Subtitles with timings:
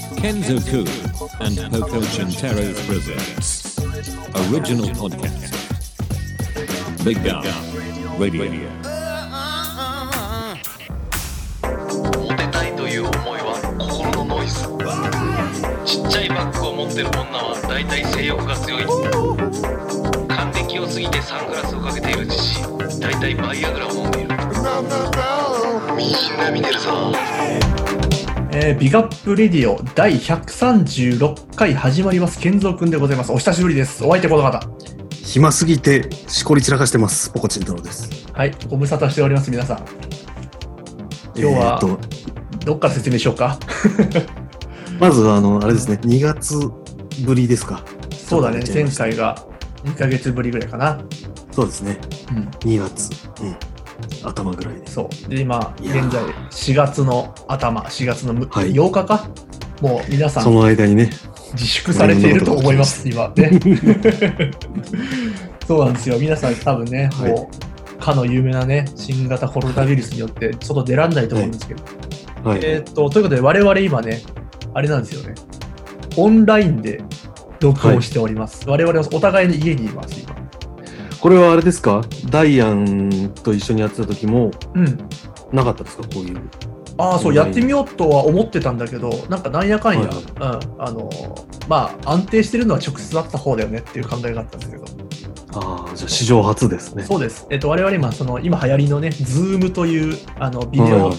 [0.00, 0.84] Kenzo Ku
[1.40, 3.78] and Poco Chintero presents
[4.48, 5.52] original podcast.
[7.04, 7.44] Big Gun
[8.18, 8.70] Radio.
[12.18, 14.66] モテたいという思いは心のノイズ。
[15.84, 18.84] ちっちゃいバッグを持ってる女は大体性欲が強い。
[20.28, 23.00] 還暦を過ぎてサングラスをかけている自身。
[23.00, 24.30] 大体バイアグラを飲んでいる。
[25.96, 27.12] みんな見てるぞ。
[28.52, 32.40] えービガップレディオ第136回始まります。
[32.40, 33.30] 健三くんでございます。
[33.30, 34.04] お久しぶりです。
[34.04, 34.60] お相手この方。
[35.22, 37.30] 暇すぎてしこり散らかしてます。
[37.30, 38.26] ポコチン太郎です。
[38.32, 39.78] はい、ご無沙汰しております、皆さん。
[41.36, 41.80] 今日は
[42.64, 43.56] どっから説明しようか。
[43.56, 44.20] と
[44.98, 46.58] まずあの、あれですね、2月
[47.24, 47.84] ぶりですか。
[48.10, 49.44] そうだね、前回が
[49.84, 50.98] 2ヶ月ぶりぐらいかな。
[51.52, 52.00] そうですね、
[52.32, 53.29] うん、2月、うん、
[54.22, 54.86] 頭ぐらいで。
[54.86, 55.28] そう。
[55.28, 59.28] で、今、現在、4月の頭、4月のむはい8日か？
[59.80, 61.10] もう皆さそんの間にね、
[61.52, 63.58] 自粛されていると思います、今ね。
[65.66, 66.18] そうなんですよ。
[66.18, 67.50] 皆さん多分ね、はいも
[67.98, 71.82] う、かの有名なね、新型コロナウイルスによって外出らんないと思うんですけど、
[72.44, 72.60] はい。
[72.62, 74.22] えーっと、ということで、我々今ね、
[74.74, 75.34] あれなんですよね。
[76.16, 77.00] オンラインで
[77.60, 78.68] 録音しております。
[78.68, 80.39] 我々はお互いの家にいます、今。
[81.20, 82.02] これはあれですか？
[82.30, 84.98] ダイアンと一緒にやってた時もうん。
[85.52, 86.04] なかったですか？
[86.04, 86.40] こういう。
[86.96, 91.10] ああ、そう、やってみようとは思ってたんだけど、なんかなんやかんや、はいはいうん、あの、
[91.68, 94.84] まあ、安定してるのは直接だった方だよねっていう考えがあったんですけど、
[95.54, 97.04] ああ、じゃあ史上初ですね。
[97.04, 97.46] そうです。
[97.50, 101.18] えっと、我々今、その、今流行りのね、ズームという、あの、ビデオはいはい、はい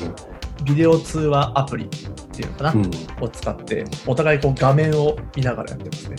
[0.64, 6.18] ビデオ通話アプリっていうのかな、うん、を使って、お互いこう画面を見ながらやってますね。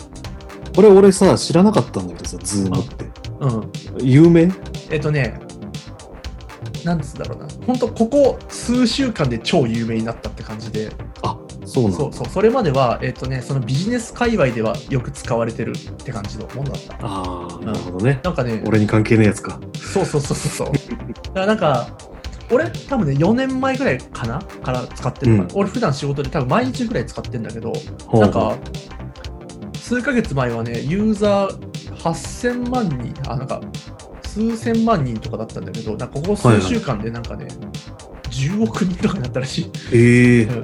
[0.75, 3.05] これ俺さ、知らなかったんだけどさ、ズームって。
[3.39, 3.71] うん。
[4.01, 4.51] 有名？
[4.89, 5.39] えっとね、
[6.83, 11.97] なんつうんだろうな、本当ここ数週間で超有名になったって感じで、あ、そうなんだ。
[11.97, 16.95] そうそう、それまでは、えっとね、そのビジネス界隈ではよく使われてるって感じのものだった。
[17.01, 18.19] ああ、なるほどね。
[18.23, 19.59] なんかね、俺に関係ねえやつか。
[19.75, 20.71] そうそうそうそうそう。
[20.71, 21.87] だからなんか、
[22.51, 24.39] 俺、多分ね、4年前ぐらいかな？
[24.39, 27.71] から使ってるのかな、俺、普段仕事で多分毎日ぐらい使ってるんだけど、
[28.05, 28.57] ほうなんか、
[29.83, 33.59] 数ヶ月前はね、ユーザー8000万人、あ、なんか、
[34.23, 37.47] 数千万人とかだったんだけど、なんかここ数週間でなんかね、
[38.29, 39.71] 10億人とかになったらしい。
[39.91, 40.63] ええうん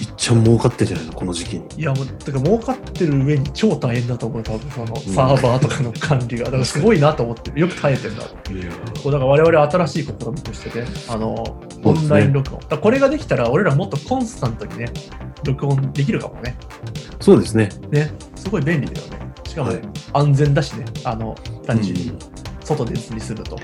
[0.00, 1.64] いっちゃん儲かってんじゃないのこの時期に。
[1.76, 6.46] いや、もう、てか、儲かってる上に超大変だと思う、多分そのサーバーとかの管理が。
[6.46, 7.60] だからすごいなと思ってる。
[7.60, 8.22] よく耐えてるな。
[8.22, 8.72] いや
[9.02, 12.60] こうだから我々は新しい試みとしてね、あの、オンライン録音。
[12.62, 14.90] だからこれができたら、俺らもっとコンスタントにね、
[15.44, 16.56] 録音できるかもね。
[17.24, 17.70] そうですね。
[17.90, 19.32] ね、すごい便利だよね。
[19.48, 19.72] しかも
[20.12, 21.34] 安全だしね、あの、
[21.66, 22.18] 単純にうん
[22.62, 23.58] 外でにすると。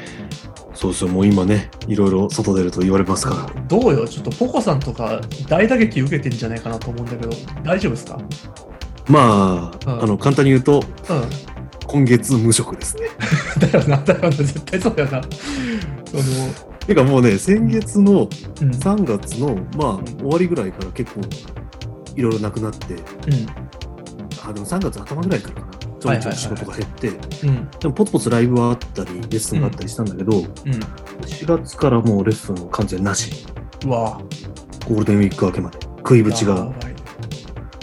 [0.73, 3.63] そうそう、もう今ね、いろいろ外出ると言われますから。
[3.65, 7.31] どうよ、ちょっとポコさんとか大打撃受けてんじゃないかなと思うんだけど、
[7.63, 8.19] 大丈夫ですか？
[9.07, 10.83] まあ、うんあの、簡単に言うと、う
[11.87, 13.09] 今月無職ですね。
[13.59, 13.61] ん。
[13.71, 15.23] だよな、だよな、絶対そうだよな。
[15.23, 18.29] そてかもうね、先月のの、
[18.63, 18.71] うん。
[18.71, 21.21] 3月の、まあ、終わりぐらいから結構、
[22.17, 23.01] いろいろなくなって、うん。
[24.49, 25.81] あ、でも3月頭ぐらいからかな。
[26.01, 27.09] ちょいちょい仕事が減って、
[27.47, 27.71] うん。
[27.71, 30.45] でもポツポツライブはあったり、レッスンがあったりしたんだけど、うん。
[30.45, 33.47] 4月からもうレッスン完全なし。
[33.85, 34.21] うわ
[34.89, 35.79] ゴールデンウィーク明けまで。
[35.99, 36.73] 食いぶちが、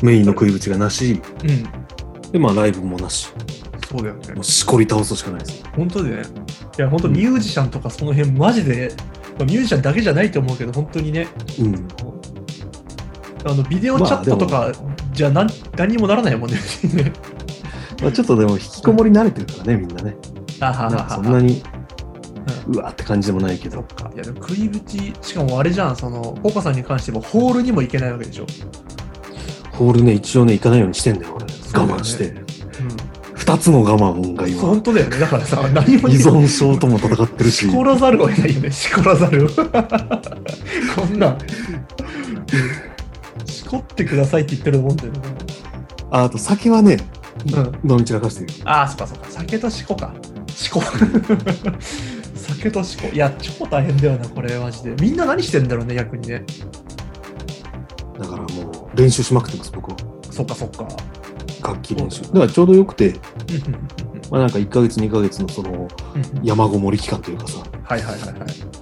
[0.01, 2.31] メインの食いぶちがなし、うん。
[2.31, 3.31] で、まあライブもなし。
[3.89, 4.43] そうだよねもう。
[4.43, 5.63] しこり倒すしかないです。
[5.75, 6.21] 本当でね。
[6.77, 8.91] いや、本当ミュージシャンとかその辺、マジで、
[9.37, 11.27] まあ、ミュージシャンだけじゃないと思うけど、本当にね、
[11.59, 11.87] うん。
[13.49, 14.71] あのビデオチャットとか
[15.13, 16.57] じゃ何,、何にもならないもんね。
[18.01, 20.15] まあ、ちょっとでも引きこもり慣れてるからね、みんなね。
[20.59, 21.63] あははそんなに、
[22.67, 23.85] うわーって感じでもないけど。
[24.13, 28.45] いや、でも食いぶち、しかもあれじゃん、その、ポコさんに関しても、ホールにも行けないわけでしょ。
[29.71, 31.45] ホールね、一応ね、行かないようにしてんだよ、俺。
[31.45, 32.29] 我慢して。
[32.29, 32.45] うん。
[33.33, 35.19] 二つの我慢が今、本当だよね。
[35.19, 37.73] だからさ、何も依存症とも戦ってるし し。
[37.73, 39.47] こらざるを得ないよね、しこらざるを。
[40.95, 41.37] こんな
[43.67, 43.69] ん。
[43.69, 45.19] しこってくださいって言ってるもんだよね。
[46.09, 46.97] ああと酒はね、
[47.83, 47.91] うん。
[47.91, 48.47] 飲み散らかしてる。
[48.65, 49.25] ああ、そっかそっか。
[49.29, 50.13] 酒としこか。
[50.47, 50.81] しこ。
[52.35, 53.09] 酒としこ。
[53.13, 54.95] いや、超大変だよな、これ、マジで。
[55.01, 56.43] みんな何してんだろうね、逆にね。
[58.17, 59.97] だからもう練習しまくってます、僕は。
[60.31, 60.87] そっかそっか。
[61.63, 62.21] 楽器練習。
[62.23, 63.15] だからちょうどよくて、
[64.31, 65.87] まあなんか1ヶ月、2ヶ月のその
[66.43, 68.76] 山ごもり期間というかさ、はいはいはいはい。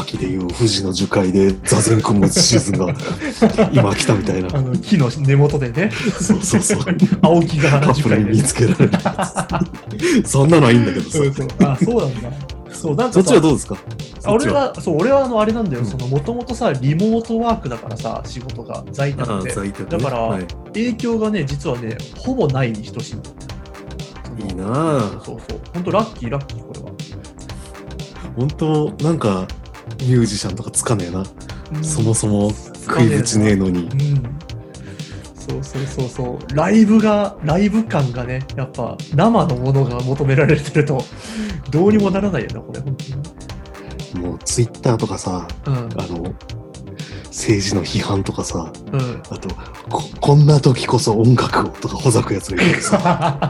[0.00, 2.94] 秋でいう富士の樹海で座禅組むシーズンが
[3.72, 4.48] 今来たみたいな。
[4.56, 5.90] あの木の根元でね、
[6.20, 6.78] そうそうそう。
[7.22, 8.90] 青木がカップルに見つけられ。
[10.24, 11.32] そんなのはいいんだけどさそう。
[11.34, 12.30] そうあ、そうなんだ。
[12.72, 13.76] そう、なんそっちはどうですか？
[14.24, 19.50] あ俺は、そう、俺はあの、あれなんだよ、もともとさ、リモートワークだからさ、仕事が、在宅で。
[19.52, 23.14] 在宅ねだからはい影響がね、実はね、ほぼないに等しい
[24.48, 25.60] いいなあそうそう。
[25.74, 26.88] 本当ラッキー、ラッキー、これは。
[28.36, 29.48] 本当なんか
[30.00, 31.20] ミュージシャンとかつかねえな、
[31.72, 32.50] うんそもそも
[32.86, 34.38] 食いぶちねえのにうん。
[35.34, 36.54] そうそうそうそう。
[36.56, 41.02] ライブが、ライブ感がね、やっぱ生のものが求められてると、
[41.70, 42.96] どうにもならないよな、これ、本
[44.22, 45.76] もうツイッターとかさ当に。
[45.78, 46.34] あの
[47.26, 49.00] 政治の批判とかさうん。
[49.00, 49.22] うん。
[49.30, 49.48] あと
[49.90, 53.48] ここんな時こそ音楽をとかほざくやつがいるさ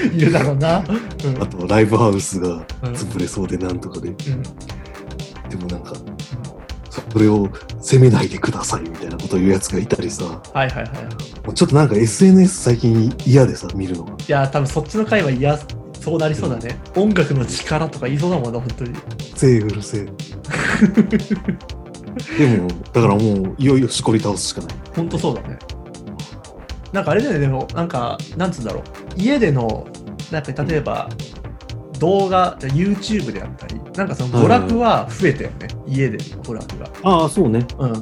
[0.12, 0.78] いるだろうな。
[0.78, 1.42] うん。
[1.42, 2.62] あとライブハウスがうん
[2.94, 4.16] 潰れそうでなんとかで、うん
[5.48, 5.92] でもなんか
[7.10, 7.48] それを
[7.80, 10.86] 責めないでくださいみたいなことを言うやつがいたりさはいはいはい。
[11.46, 15.58] もうちょっとなんか SNS 最近嫌でさ見るのがいや、多分そっちの回は嫌、
[16.00, 16.78] そうなりそうだね。
[16.96, 18.94] 音楽の力とか言いそうだもんな、本当に。
[19.34, 20.04] せえうるせえ
[22.38, 25.58] でもだからもういよいよしこり倒すしかない本当そうだね。
[26.92, 28.82] なんかあれだよね、でも、なんか、なんつうんだろう。
[29.16, 29.86] 家での、
[30.32, 31.08] なんか例えば、
[31.98, 35.68] 動画、YouTube であったり、なんかその娯楽は増えたよね。
[35.86, 36.90] 家での娯楽が。
[37.02, 37.92] ああそうねうん。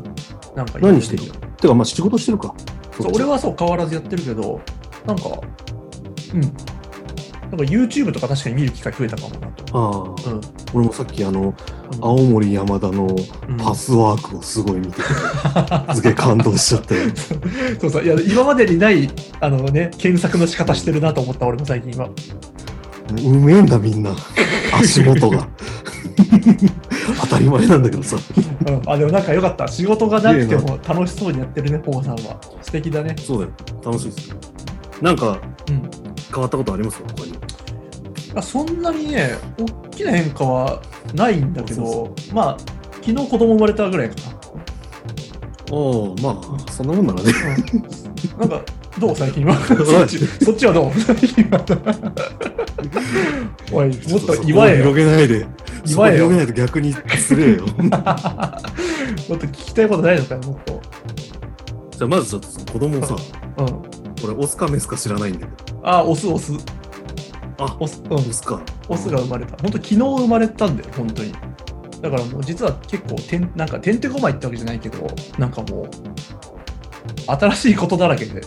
[0.54, 1.24] なんか何してる
[1.60, 2.54] てかまあ仕事してるか
[2.98, 4.60] そう俺はそう変わらずやってるけど、
[5.06, 5.24] なんか、
[6.34, 6.40] うん。
[6.40, 10.16] なんか YouTube とか確かに見る機会増えたかもなと。
[10.26, 10.40] ああうん。
[10.74, 11.54] 俺もさっきあのうん
[12.00, 13.06] 青森山田の
[13.48, 16.96] うんパスワークをすごい見てて、すげえ感動しちゃって
[17.80, 18.04] そうそう。
[18.04, 19.08] いや、今までにない、
[19.40, 22.08] あのね、検索の仕方してるなと思った、俺も最近は。
[23.10, 24.10] うめえんだみんな。
[24.80, 25.48] 足元が。
[27.20, 28.16] 当たり前なんだけどさ。
[28.66, 29.68] うん、あ、でもなんかよかった。
[29.68, 32.38] 仕事がなくても楽しそうにやってるね、ポーさんは。
[32.62, 33.14] 素敵だね。
[33.18, 33.50] そうだよ。
[33.84, 34.34] 楽しいです
[35.00, 35.38] なんか
[35.68, 35.82] うん。
[36.32, 36.98] 変わったことあります？
[37.00, 37.38] か他に。
[38.34, 40.82] あそんなにね、大きな変化は
[41.14, 42.56] ないんだけど、まあ、
[43.04, 44.16] 昨日子供生まれたぐらいか
[45.70, 47.32] おおまあそんなもんならね。
[48.38, 48.46] な。
[48.46, 48.64] なんか、
[48.98, 49.16] どう？
[49.16, 51.00] 最近はそっちそっちはどう？
[51.00, 51.64] 最近は。
[53.72, 54.84] おい、もっと祝えよ。
[54.92, 55.46] 広げないで
[55.84, 60.80] 祝えよ広げないと逆に失礼よ もっと聞きたいことないのかよ、もっと。
[61.90, 63.16] じゃあまずちょっとその子供をさ
[63.58, 63.66] うん。
[63.66, 63.82] こ
[64.28, 66.52] れオスかメスか知らないんだけどあ、オス、オス。
[67.58, 68.20] あオス、うんオ。
[68.20, 69.56] スかオスが生まれた。
[69.62, 71.32] 本当昨日生まれたんだよ、本当に。
[72.02, 75.06] だからもう実は結構てん、なんかてんてこまいってわけじゃないけど、
[75.38, 75.88] なんかもう、
[77.26, 78.42] 新しいことだらけで。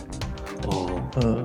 [0.70, 1.44] ああうん。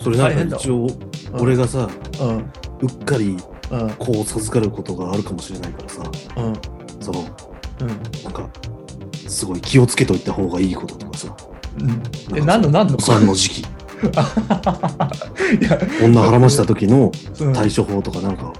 [0.00, 0.86] それなんか一応
[1.32, 1.88] うん俺がさ
[2.20, 2.36] うん。
[2.38, 2.42] う
[2.86, 3.36] っかり
[3.70, 3.90] うん。
[3.98, 6.02] 子を授かることがあるかもしれないからさ
[6.36, 6.52] うん。
[7.00, 7.20] その
[7.80, 7.88] うん。
[8.24, 8.48] なんか
[9.28, 11.34] すごい気をつけといた方がいいこととかさ
[11.80, 12.02] うん。
[12.36, 12.96] え、何の何の？
[12.96, 13.60] お産の時期
[14.02, 18.52] いや、女腹ました時のうん対処法とかなんか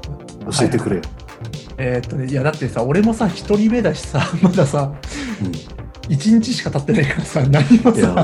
[0.56, 1.02] 教えてくれよ、
[1.78, 4.92] えーっとね、いやだってさ、俺もさ、一人目だしさ、 まださ、
[6.12, 8.14] 一日しか経ってないからさ、何もさ、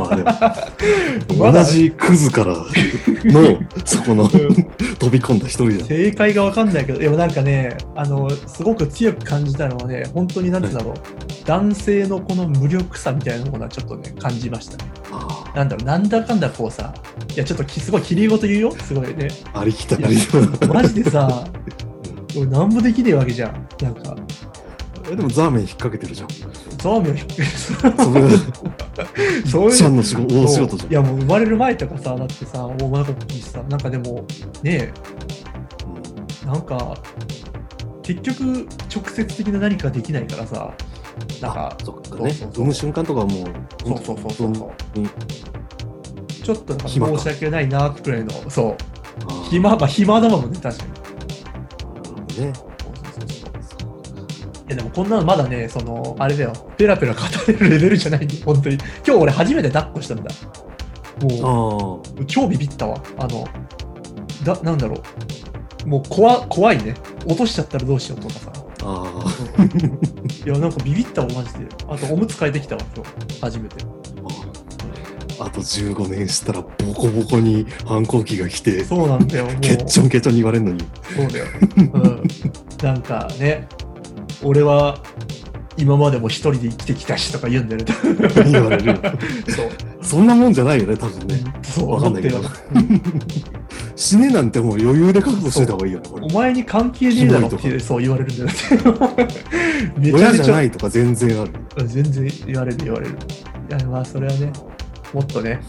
[1.39, 14.91] まだ同じクズからの そこの飛び込んだ一人じゃん正解がわかんないけど、でもなんかね、あの、すごく強く感じたのはね、本当になんて言うんだろう、男性のこの無力さみたいなものはちょっとね、感じましたね。
[15.11, 16.93] あなんだろう、なんだかんだこうさ、
[17.35, 19.29] いや、ちょっときすごいきれい事言うよ、すごいね。
[19.55, 20.05] あありきたり
[20.69, 21.47] マジでさ、
[22.37, 23.67] 俺なんもできねえわけじゃん。
[23.83, 24.15] なんか、
[25.11, 26.29] えでもザーメン引っ掛けてるじゃん。
[26.29, 28.29] ザーメンを引っそれが
[29.47, 29.77] そういう。
[29.77, 30.91] ちゃんの仕事大仕事じゃん。
[30.91, 33.63] いやもう生まれる前とかさだってさもうまだ大きいしさ。
[33.69, 34.27] なんかでも
[34.63, 36.47] ねえ。
[36.47, 36.97] なんか
[38.03, 40.73] 結局直接的な何かできないからさ
[41.43, 42.31] なんかそっかね。
[42.31, 43.45] 産む瞬間とかはもう
[43.85, 44.49] そうそうそうそう。
[44.49, 45.09] 本当に
[46.43, 48.77] ちょっとなんか申し訳ないなくらいのそう。
[49.51, 50.85] 暇まあ暇だもんね確か
[52.39, 52.47] に。
[52.47, 52.53] ね
[54.79, 60.31] でもこんなのまだねそのあれだよペラペラ語れるレベルじゃないんで本当に今日俺初めて抱っこしたんだ
[61.23, 63.03] もうあ超ビビったわ。
[63.19, 63.47] あの、
[64.45, 65.03] だ、なんだろ
[65.85, 65.89] う。
[65.89, 66.95] もう怖怖いね。
[67.27, 68.53] 落としちゃったらどうしようとかさ。
[68.85, 69.65] ああ
[70.47, 71.67] いや、なんかビビったわ、マジで。
[71.89, 73.41] あと、おむつ替えてきたわ、今日。
[73.41, 73.77] 初めて。
[75.41, 79.55] ああと15年したらボコボコに反抗期が来てそうなんだよ、もう。
[79.61, 80.85] ケッチョンケチョンに言われるのに
[81.17, 81.47] そうだよ。
[81.77, 82.23] うん。
[82.83, 83.69] なんかね、
[84.43, 84.99] 俺は
[85.77, 88.51] 今までも一人で生きてきたしとか言うんだよね。
[88.51, 88.99] 言われる
[89.49, 89.69] そう。
[90.03, 92.41] そんなもんじゃないよね多分ねそう、わかんないけど
[93.95, 98.55] 死ねなんてもう余裕で覚悟してた方がいいよねこれお前に関係ねえだろってそう言われるんだよね。
[99.99, 103.17] めちゃ親じゃめちゃないとか全然あるうん全然言われる言われる。
[103.69, 104.51] いや、まあ、それはね、
[105.13, 105.61] もっとね、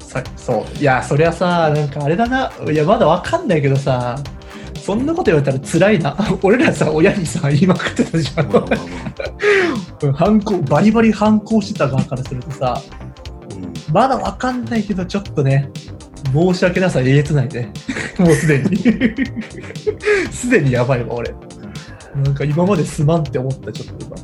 [0.00, 0.78] さそう。
[0.78, 4.18] いや、そりゃさ、なんかあれだな、いや、まだわかんないけどさ、
[4.84, 6.14] そんなこと言われたら辛いな。
[6.42, 8.52] 俺らさ、親にさ、言いまくってたじゃん。
[8.52, 10.12] まあまあまあ。
[10.12, 12.82] 反抗、バリバリ反抗してた側からするとさ、
[13.56, 15.70] うんまだわかんないけど、ちょっとね、
[16.34, 17.72] 申し訳なさえげつないね。
[18.20, 18.76] もうすでに。
[20.30, 21.34] すでにやばいわ、俺。
[22.22, 24.16] なんか今まですまんって思った、ちょっと今。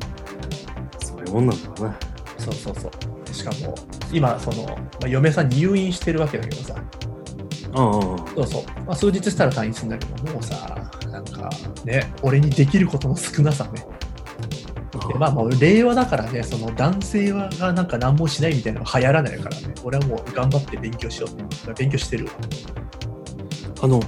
[0.98, 1.96] そういうもんなんだろうな。
[2.36, 2.90] そうそうそう。
[3.26, 3.74] でしかも、
[4.12, 4.76] 今、その、ま
[5.06, 6.74] あ、嫁さん入院してるわけだけどさ。
[7.74, 8.62] そうそう。
[8.86, 11.50] まあ、数日したら退院するんだけど、もうさ、なんか、
[11.84, 13.86] ね、俺にできることの少なさね。
[15.08, 22.32] でまあ、もう令和だからね、その男性はがなんか何もしないみたいなのが流行らないからね、俺はもう頑張って勉強しようって、勉強してるわ。
[23.82, 24.00] あの、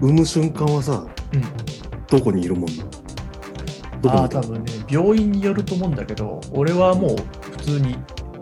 [0.00, 1.42] 産む瞬間はさ、うん。
[2.08, 2.90] どこにいるもんなの？
[4.00, 7.16] どこあ多分ね、病院によると思うんだけど、俺はもう
[7.50, 7.96] 普通に、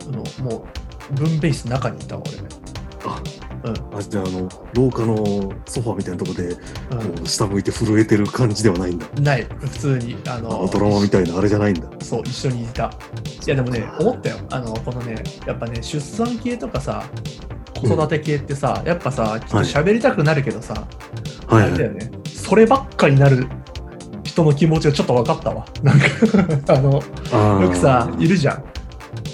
[0.09, 0.67] あのも
[1.11, 2.49] う分娩室の中にいたわ、俺ね。
[3.05, 3.23] あ、
[3.65, 9.07] うんあじゃあ、あの、廊下のソファみたいなとこで、うこう下向いて震えてる感じではないんだ。
[9.07, 11.89] ん、ない、普通に、ああののドラマみたいなあれじゃないんだ。
[12.03, 12.91] そう、一緒にいた。
[13.47, 14.37] いや、でもね、思ったよ。
[14.51, 17.05] あの、このね、やっぱね、出産系とかさ、
[17.81, 20.87] 子育て系ってさ、やっぱさ、きっと喋りたくなるけどさ、
[21.47, 21.73] はいはい。
[21.73, 23.47] あれだよね、そればっかになる
[24.25, 25.65] 人の気持ちがちょっと分かったわ。
[25.83, 26.07] なんか
[26.75, 28.65] あの、よくさ、いるじゃん。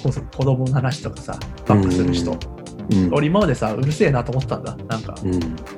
[0.03, 2.37] 子供の話とかさ、バックする人。
[2.91, 3.15] うん。
[3.15, 4.77] 俺今までさ、うるせえなと思ってたんだ。
[4.89, 5.33] なんか、うん。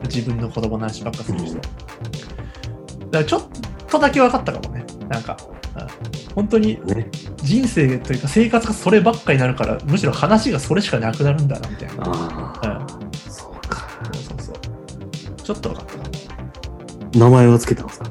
[0.05, 1.55] 自分の子供の話ばっかする人。
[1.57, 1.69] だか
[3.13, 3.43] らちょっ
[3.89, 4.85] とだけ分かったかもね。
[5.09, 5.53] なんか、うん
[6.35, 7.11] 本当にね。
[7.37, 12.07] 人生というか生活がそればっかになるから、むしろ話がそれしかなくなるんだな、みたいな。
[12.07, 12.13] うん。
[13.31, 13.87] そうか。
[14.15, 14.57] そうそうそう。
[15.43, 16.05] ちょっと分かったか
[17.19, 18.05] 名前はつけたんですか？
[18.07, 18.11] も。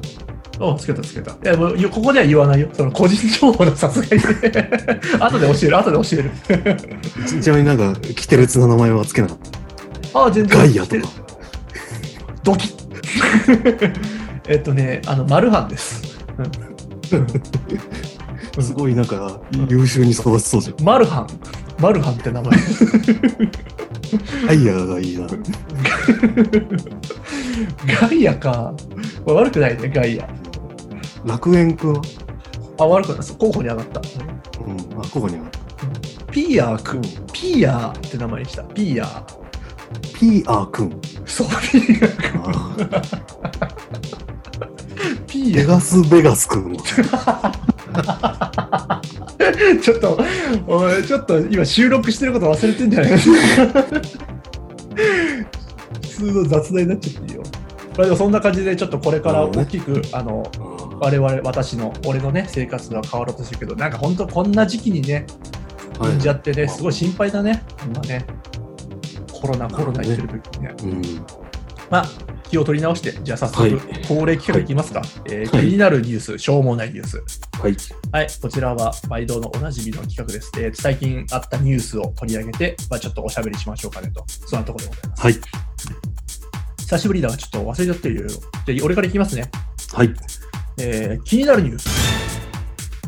[0.64, 1.32] おつけたつけた。
[1.32, 2.68] いや、もうここでは言わないよ。
[2.72, 4.70] その個人情報のさすがにね。
[5.20, 6.30] 後で教える、後で教える。
[7.26, 9.36] ち ちなみになんか、キテレツな名前はつけなかっ
[10.14, 10.56] ああ、全た。
[10.58, 10.66] 然。
[10.66, 11.08] ガイアとか。
[12.44, 13.92] ドキッ
[14.48, 16.02] えっとね、あの、マルハンです。
[16.38, 17.26] うん
[18.60, 20.84] すごいなんか、優秀に育ちそうじゃん。
[20.84, 21.26] マルハン。
[21.80, 22.50] マルハンって名前。
[24.46, 25.26] ガイアがいいな。
[28.00, 28.74] ガイアか。
[29.26, 30.28] まあ悪くないね、ガイア。
[31.24, 32.02] 楽園くんは？
[32.78, 33.26] あ、悪くない。
[33.38, 34.00] 候補に上がった。
[34.00, 34.02] う
[34.70, 34.76] ん。
[35.00, 35.44] あ、ここには。
[36.30, 37.02] ピーヤーくん。
[37.32, 38.62] ピーヤーって名前にした。
[38.64, 39.22] ピーヤー。
[40.18, 41.00] ピーアーくん。
[41.26, 42.40] そう、ピーヤーくん。
[42.48, 42.50] あ
[45.26, 46.76] ピーベガスベガスくん。
[49.82, 50.18] ちょっと、
[50.66, 53.32] おい、ちょっと今収録してること忘れてんじゃない 普
[56.08, 57.42] 通の雑談になっちゃっていいよ。
[57.96, 60.42] まあでもそんな感じで、ちょっとこれから大きく、あの、
[61.00, 65.24] 我々、私の、俺のね、生活が変わろうとしてるけど、なんか本当こんな時期にね、はい
[66.02, 68.24] 産んじゃってね、すごい心配だね、今ね。
[69.32, 70.74] コロナ、コロナ言ってる時にね。
[70.82, 71.02] うん。
[71.90, 72.06] まあ、
[72.48, 75.02] 気を取り直して、じゃあ早速、はい恒例企画いきますか。
[75.30, 77.22] え気になるニュース、しょうもないニュース。
[77.60, 77.76] はい。
[78.10, 80.50] はい、こちらは毎度のおなじみの企画です。
[80.58, 85.22] えー最近あったニュースを取り上げて、まあ、ちょっとおしゃべりしましょうかねと、そんなところでございます。
[85.22, 86.11] はい。
[86.92, 88.28] 久しぶりだが、ちょっと忘れちゃってるよ。
[88.28, 88.38] じゃ
[88.82, 89.50] あ、俺からいきますね。
[89.94, 90.12] はい。
[90.78, 91.88] えー気になるニュース。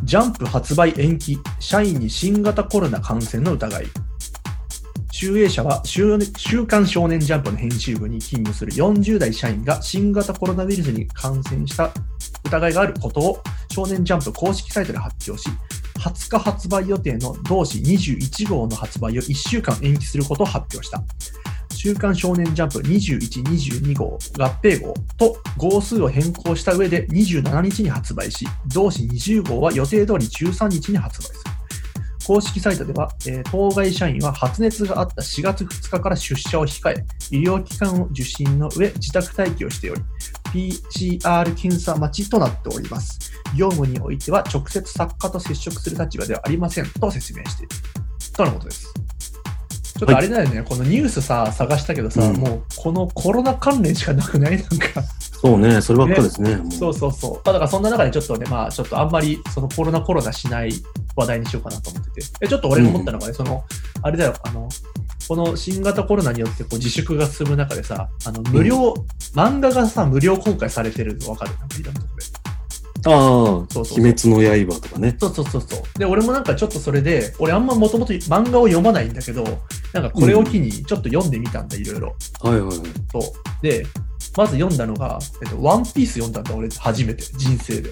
[0.05, 3.87] ジャンプ発売延期、社員に新型コロナ感染の疑い。
[5.13, 11.93] 集英社は週週刊少年ジャンプの編集部に勤務する40代社員が新型コロナウイルスに感染した
[12.47, 15.51] 疑いがあることを少年ジャンプ公式サイトで発表し、
[15.99, 21.03] 20日発売予定の同誌21号の発売を1週間延期することを発表した。
[21.85, 31.41] 週刊少年ジャンプ21、22号合併号と号数を変更した上で27日に発売し、同誌20号は予定通り13日に発売する。
[32.27, 40.01] 公式サイトでは、えー当該社員は発熱があった4月2日から出社を控え、医療機関を受診の上、自宅待機をしており、
[40.91, 43.31] PCR 検査待ちとなっております。
[43.55, 47.75] 業務においては直接作家と接触する立場ではありませんと説明している。
[48.33, 49.14] とのことです。
[49.99, 54.57] ちょっとあれだよね、このニュースさ、探したけどさ、うんもうこのコロナ関連しかなくない？
[54.59, 55.03] なんか。
[55.41, 56.57] そうね、そればっかですね。
[56.57, 57.33] もうそうそうそう。
[57.35, 60.73] まあ、だからそんな中でちょっとね、まあちょっとあんまりそのコロナコロナしない
[61.15, 62.27] 話題にしようかなと思ってて。
[62.41, 63.63] えちょっと俺が思ったのがね、その、
[64.03, 64.69] あれだよ、あの、
[65.29, 68.95] この新型コロナによってこう自粛が進む中でさ、あの無料、
[69.35, 71.53] 漫画がさ、無料公開されてるの分かる？
[71.59, 72.25] なんかいろんなとこで。
[73.07, 73.13] ああ、
[73.71, 75.17] そうそう鬼滅の刃とかね。
[75.21, 75.99] そうそうそうそう。
[75.99, 79.45] で、俺もなんかちょっとそれで、俺あんまもともと漫画を読まないんだけど、
[79.93, 82.17] なんかこれを機にちょっと読んでみたんだ、いろいろ。
[82.41, 82.89] はいはいはい。
[83.13, 83.23] そう。
[83.63, 83.87] で、
[84.37, 87.91] まず読んだのが、えっと、ワンピース読んだんだ、俺、初めて、人生で。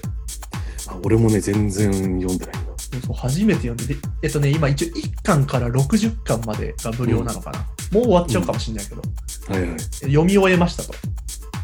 [0.88, 2.72] あ俺もね、全然読んでないんだ。
[2.76, 7.60] そうそう初めて読んで、でえっとね、今一応1巻から60巻までが無料なのかな。
[7.92, 9.02] もう終わっちゃうかもしれないけど、
[9.48, 9.80] はいはい。
[9.80, 10.92] 読み終えましたと。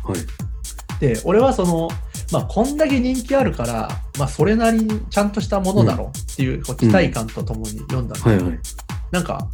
[0.05, 1.01] はい。
[1.01, 1.91] で、俺はその、
[2.31, 8.61] まあ、こんだけ人気あるから、まあ、それなりにちゃんとしたものだろうっていう期待感とともに読んだんだけど、はいはい。
[9.11, 9.49] なんか、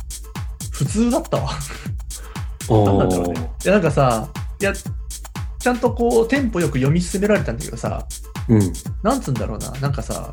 [0.72, 1.50] 普通だったわ。
[1.50, 3.50] あなんだろうーね。
[3.64, 4.28] いや、なんかさ、
[4.60, 8.06] いや、ちゃんとこう、テンポよく読み進められたんだけどさ、
[8.48, 8.72] うん。
[9.02, 10.32] なんつうんだろうな、なんかさ、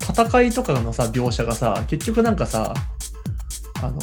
[0.00, 2.72] 戦いとかのさ、描写がさ、結局なんかさ、
[3.82, 3.98] あの、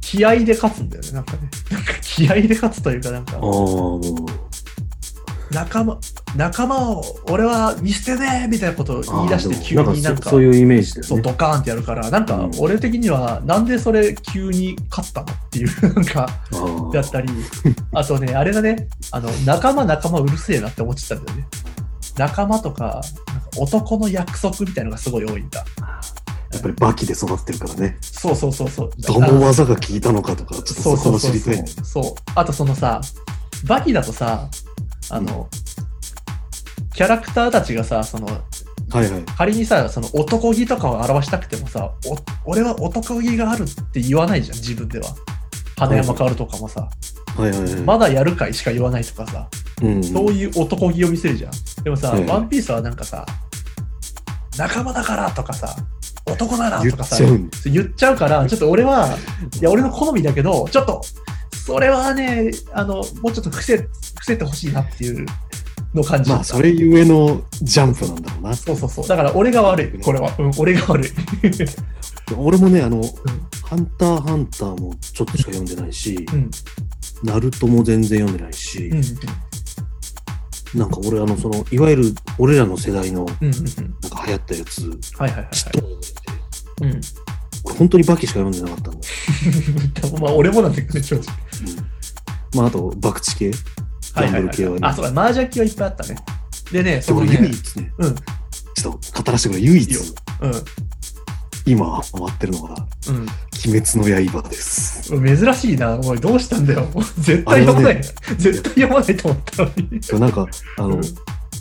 [0.00, 1.38] 気合で勝つんだよね、なんかね。
[1.70, 3.38] なんか気合で勝つというか、なんか
[5.56, 5.98] 仲間、
[6.36, 11.30] 仲間を俺は見捨てねえみたいなことを言い出して急になんか、そそういうイメージだそう、よね。
[11.30, 16.28] ドカーンってやるから、なんかうん、俺的には、なんでそれ急に勝ったのっていう、 なんか、
[16.92, 17.28] だったり、
[17.94, 21.46] あとね、あれだね、あの、仲間仲間うるせえなって思ってたんだよね。
[22.18, 25.64] 仲間とか、なんか男の約束みたいなのがすごい多いんだ。
[26.52, 27.96] やっぱりバキで育ってるからね。
[28.02, 28.90] そうそうそうそう。
[28.98, 31.64] どの技が効いたのかとか、ちょっとそこも知りたいね。
[31.82, 32.14] そう。
[32.34, 33.00] あとそのさ、
[33.64, 34.48] バキだとさ、
[35.10, 35.48] あの、
[36.94, 39.24] キャラクターたちがさ、その、はいはい。
[39.36, 45.14] 仮にさ、その男気とかを表したくてもさ、お俺は男気があるって言わないじゃん、自分では。
[45.76, 46.88] 花山薫とかもさ、
[47.36, 47.74] はいはいはい。
[47.82, 49.48] まだやるかいしか言わないとかさ、
[49.82, 51.52] うん、そういう男気を見せるじゃん。
[51.84, 53.26] でもさ、はいはいワンピースはなんかさ、
[54.56, 55.76] 仲間だからとかさ、
[56.24, 57.16] 男だな言っとかさ、
[57.66, 59.16] 言っちゃうから、ちょっと俺は、
[59.60, 61.02] いや、俺の好みだけど、ちょっと、
[61.64, 63.90] それはね、あの、もうちょっと伏せ、伏
[64.24, 65.26] せてほしいなっていう
[65.94, 68.54] のを感じたまあ、それゆえのジャンプなんだろうな。
[68.54, 69.08] そうそうそう。
[69.08, 70.34] だから俺が悪い、これは。
[70.38, 71.10] うん、俺が悪い。
[72.36, 73.02] 俺もね、あの、
[73.64, 76.50] ハンターハンターもちょっとしか読んでないし、うん、
[77.24, 78.94] ナルトも全然読んでないし、う
[80.76, 83.52] ん、なんか俺、あの、その、いわゆる俺らの世代の、うん、うん、
[84.02, 86.08] なんか流行ったやつ、はいはいはいはたのがいて、
[86.84, 86.88] い。
[86.88, 87.25] うん。
[87.66, 88.90] 俺本当にバキしか読んでなかった
[90.20, 91.24] まあ、俺もなんだけどね、正直。
[92.54, 94.78] まあ、あと、バクチ系、ギャンブル系はね。
[94.82, 96.16] あ、そうだ、麻雀系はいっぱいあったね。
[96.72, 100.00] でね、そのね、唯一ね、うん、ちょっと語らせてくれ、唯一いいよ、
[101.66, 102.74] 今ハマってるのが、
[103.08, 105.14] うん、鬼滅の刃です。
[105.14, 105.36] うん。
[105.36, 105.98] 珍しいな。
[105.98, 106.88] おい、どうしたんだよ。
[107.18, 108.02] 絶対読まない。
[108.38, 110.20] 絶対読まないと思ったのに。
[110.20, 110.46] なんか、
[110.78, 111.02] あの、うん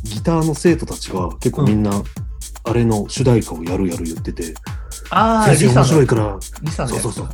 [0.05, 2.03] ギターの生徒たちが結構みんな、
[2.63, 4.53] あれの主題歌をやるやる言ってて、
[5.09, 7.29] ああ、先生面白いから、そうそう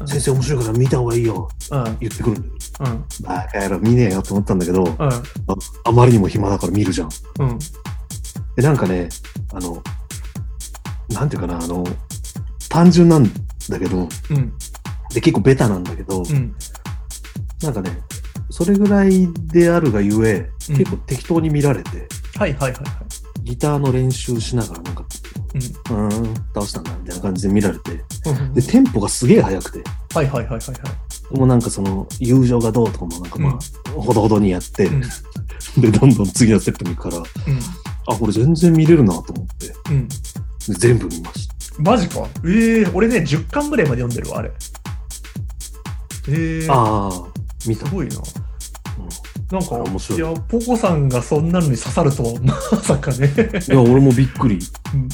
[0.00, 0.04] う。
[0.04, 0.08] ん。
[0.08, 2.54] 先生面白いから見た方がいいよ、うん、言ってくるんだよ。
[2.80, 5.22] うん、バカ野郎見ねえよと思ったんだけど、うん、あ
[5.84, 7.08] あまりにも暇だから見るじゃん。
[7.40, 7.58] うん、
[8.56, 9.08] で、なんかね、
[9.52, 9.82] あの、
[11.08, 11.84] なんていうかな、あの、
[12.68, 13.24] 単純なん
[13.68, 14.52] だけど、うん、
[15.12, 16.54] で、結構ベタなんだけど、うん。
[17.62, 17.98] なんかね、
[18.50, 20.76] それぐらいであるがゆえ、うん。
[20.76, 22.84] 結構適当に見られて、はいはいはいはい。
[23.44, 24.80] ギターの練習しながら
[25.54, 25.58] う
[25.94, 26.06] ん。
[26.06, 27.92] うーん、倒したんだみたいな感じで見られて、
[28.26, 28.54] うん。
[28.54, 30.58] で、テンポがすげえ速くて、はいはいはいはいは
[31.32, 31.36] い。
[31.38, 35.00] もうなんかその、友情がどうとかもなんかまあ、ほどほどにやって、うん、
[35.80, 37.22] で、どんどん次のステップに行くから、
[38.06, 39.72] あ、これ全然見れるなと思って、
[40.68, 41.54] 全部見ました。
[41.78, 42.28] マジか？
[42.46, 44.52] ええ俺ね、10巻ぐらいまで読んでるわ、あれ。
[46.28, 47.24] ええああ、
[47.66, 47.86] 見た。
[47.86, 48.16] すごいな。
[49.50, 50.18] なんか、面白い。
[50.18, 53.32] いや、ポコさんがそんなのに刺さるとは、まさかね。
[53.68, 54.58] いや、俺もびっくり。
[54.94, 55.08] うん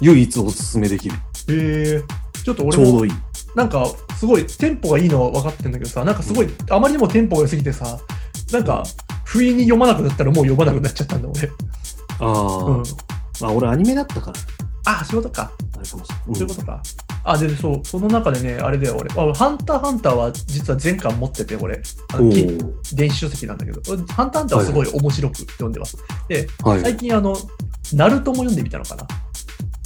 [0.00, 1.16] 唯一おすすめできる。
[1.48, 3.12] ええちょっと俺もちょうど、いい。
[3.54, 7.98] なんか、すごい、テンポがいいのは分かってんだけどさ、なんかすごい、あまりにもテンポが良すぎてさ、
[8.52, 8.84] なんか、
[9.24, 11.50] 不意に読まなくなったらもう読まなくなっちゃったんだ、俺。
[12.20, 12.82] ああ、うん。
[13.42, 14.38] あ、俺アニメだったから、
[15.00, 15.52] あ、そういうことか。
[15.76, 16.40] あれかもしれそうない。
[16.40, 16.82] いうことか。
[17.24, 19.10] あ、で、そう、その中でね、あれだよ、俺。
[19.10, 21.82] あハンターハンターは実は全巻持ってて、俺。
[22.14, 22.30] あの
[22.94, 23.80] 電子書籍なんだけど、
[24.14, 25.98] ハンターハンターはすごい面白く読んでます。
[26.28, 26.80] で、はい。
[26.80, 27.36] 最近あの、
[27.92, 29.06] ナルトも読んでみたのかな。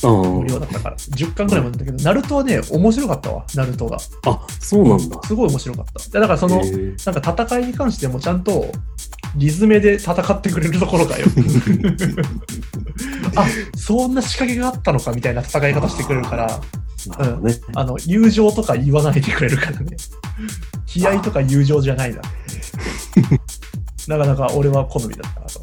[0.04, 0.96] あ無料だったから。
[0.96, 3.98] 10巻ぐらいまで読んだけど、ナルトはね、面白かったわ、ナルトが。
[4.26, 5.20] あ、あ、そうなんだ。
[5.24, 6.20] すごい面白かった。
[6.20, 8.72] だからその、なんか戦いに関してもちゃんと、
[9.36, 11.26] リズメで戦ってくれるところかよ。
[13.34, 16.60] あ、そんな仕掛けがあったのかみたいな戦い方してくれるから、
[17.08, 17.60] なるほどね。
[17.74, 19.96] あの、友情とか言わないでくれるからね。
[20.86, 22.20] 気合とか友情じゃないな。
[24.08, 25.60] なかなか俺は好みだったなと。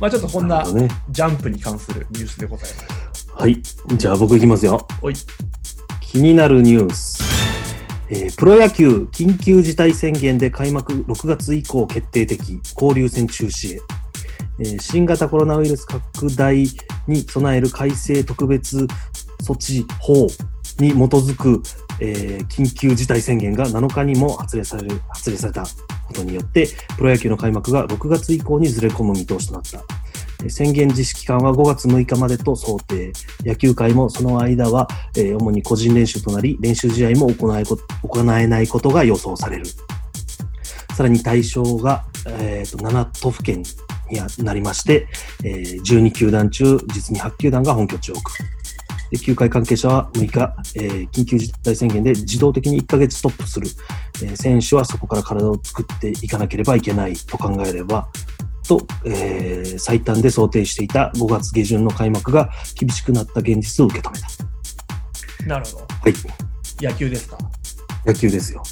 [0.00, 0.66] まあちょっとこんな。
[1.10, 2.97] ジャンプに関するニュースでございます。
[3.38, 3.62] はい。
[3.96, 4.84] じゃあ僕いきますよ。
[5.00, 5.14] おい。
[6.00, 7.22] 気になるニュース。
[8.10, 13.80] えープロ野球緊急事態宣言で開幕6月以降決定的交流戦中止へ、
[14.58, 16.66] えー新型コロナウイルス拡大
[17.06, 18.88] に備える改正特別
[19.44, 20.26] 措置法
[20.80, 21.62] に基づく、
[22.00, 29.80] えー緊急事態宣言が7日にも発令される発令されたことによってプロ野球の開幕が6月以降にずれ込む見通しとなった。
[30.46, 33.12] 宣言実施期間は5月6日までと想定。
[33.44, 39.64] 野球界もその間は、え主に個人練習となり、練習試合も行え行えないことが予想される。
[40.94, 43.62] さらに対象が、えー、と7都府県
[44.10, 45.08] になりまして、
[45.44, 48.32] えー12球団中、実に8球団が本拠地を置く。
[49.16, 53.68] 球界関係者は6日、えー緊急事態宣言で自動的に1ヶ月ストップする、
[54.22, 58.08] えー選手はそこから体を作っていかなければいけないと考えれば、
[58.68, 64.28] と、えー最短で想定していた5月下旬の開幕が厳しくなった現実を受け止めた。
[65.46, 65.86] なるほど。
[66.00, 66.14] はい。
[66.84, 67.38] 野球ですか？
[68.04, 68.62] 野球ですよ。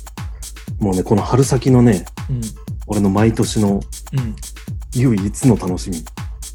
[0.81, 2.41] もうね、この春先のね、うん。
[2.89, 3.81] 俺の毎年の
[4.13, 4.37] うん。
[4.95, 6.05] 唯一の楽しみ、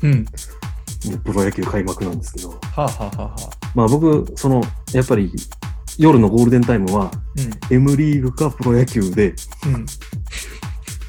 [0.04, 0.26] うん。
[1.24, 5.32] プロ野球開幕なんですけど、はあ、はあはあはあ、まあ僕、その、やっぱり
[5.98, 7.12] 夜のゴールデンタイムは、
[7.70, 9.34] う M リーグかプロ野球でん。
[9.68, 9.86] うん。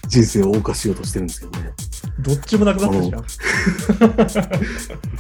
[0.09, 1.73] 人生を謳歌しようとしてるんですよね。
[2.21, 3.23] どっちもなくなったじゃん。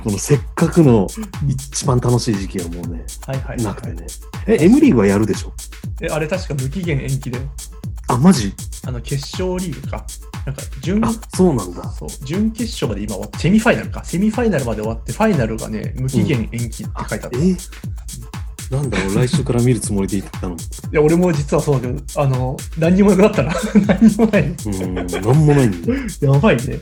[0.02, 1.06] このせっかくの
[1.48, 3.56] 一番楽しい時期はもうね、はいはい。
[3.62, 4.06] なくてね。
[4.46, 5.52] え、M リーグはやるでしょ？
[6.00, 7.40] え、あれ確か無期限延期で、
[8.08, 8.52] あ、マジ？
[8.86, 10.04] あの、決勝リーグか。
[10.44, 11.88] なんか、準、あ、そうなんだ。
[11.90, 14.04] そう、準決勝まで今終わって、セミファイナルか。
[14.04, 17.38] セミファイナルまで終わって、ファイナルがね、無期限延期って書いてあった。
[17.38, 17.56] いえ
[18.72, 20.56] なんだろう、来週から見るつもりでいたの？
[20.90, 23.52] や、俺も実はそうだけど、あの、何にもなくなったな。
[23.86, 24.42] 何にもない。
[24.44, 25.92] うん、なんもないんだ。
[26.32, 26.80] やばいね。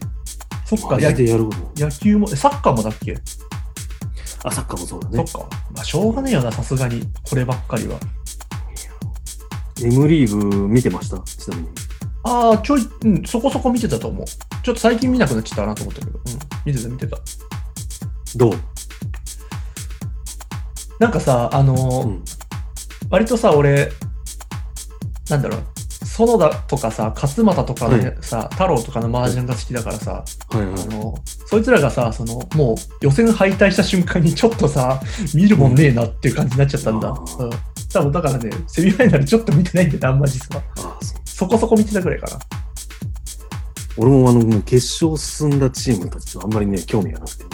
[0.65, 1.85] そっか、マやジでやること。
[1.85, 3.19] 野球も、えサッカーもだっけ、
[4.45, 5.25] あ、サッカーもそうだね。
[5.27, 5.49] そっか。
[5.75, 7.03] まあ、しょうがねえよな、さすがに。
[7.29, 7.99] こればっかりは。
[9.83, 11.19] M リーグ見てました？
[11.19, 11.69] ちなみに。
[12.23, 14.27] ああ、ちょい、うん、そこそこ見てたと思う。
[14.63, 16.19] ちょっと最近見なくなっちゃったなと思ったけど。
[16.19, 17.19] うん、見てた見てた。
[18.37, 18.61] どう？
[21.01, 22.25] なんかさ、あのーうん。
[23.09, 23.91] 割とさ、俺、
[25.31, 25.63] なんだろう、
[26.05, 30.83] 園田とかさ、勝俣とかの、ねはいさ、太郎とかの麻雀が好きだからさ、はいはい。
[30.83, 35.01] あのそいつらがさ、その、もう予選敗退した瞬間にちょっとさ、
[35.35, 37.09] 見るもんねえなっていう感じになっちゃったんだ。
[37.09, 37.53] ううんん。
[37.93, 40.63] 多分だからね、セミファイナルちょっと見てないんだよね、あんま実は。
[40.77, 42.39] あそこそこ見てたぐらいかな。
[43.97, 47.51] 俺もあの、もう決勝進んだチームたちとあんまりね、興味がなくてね。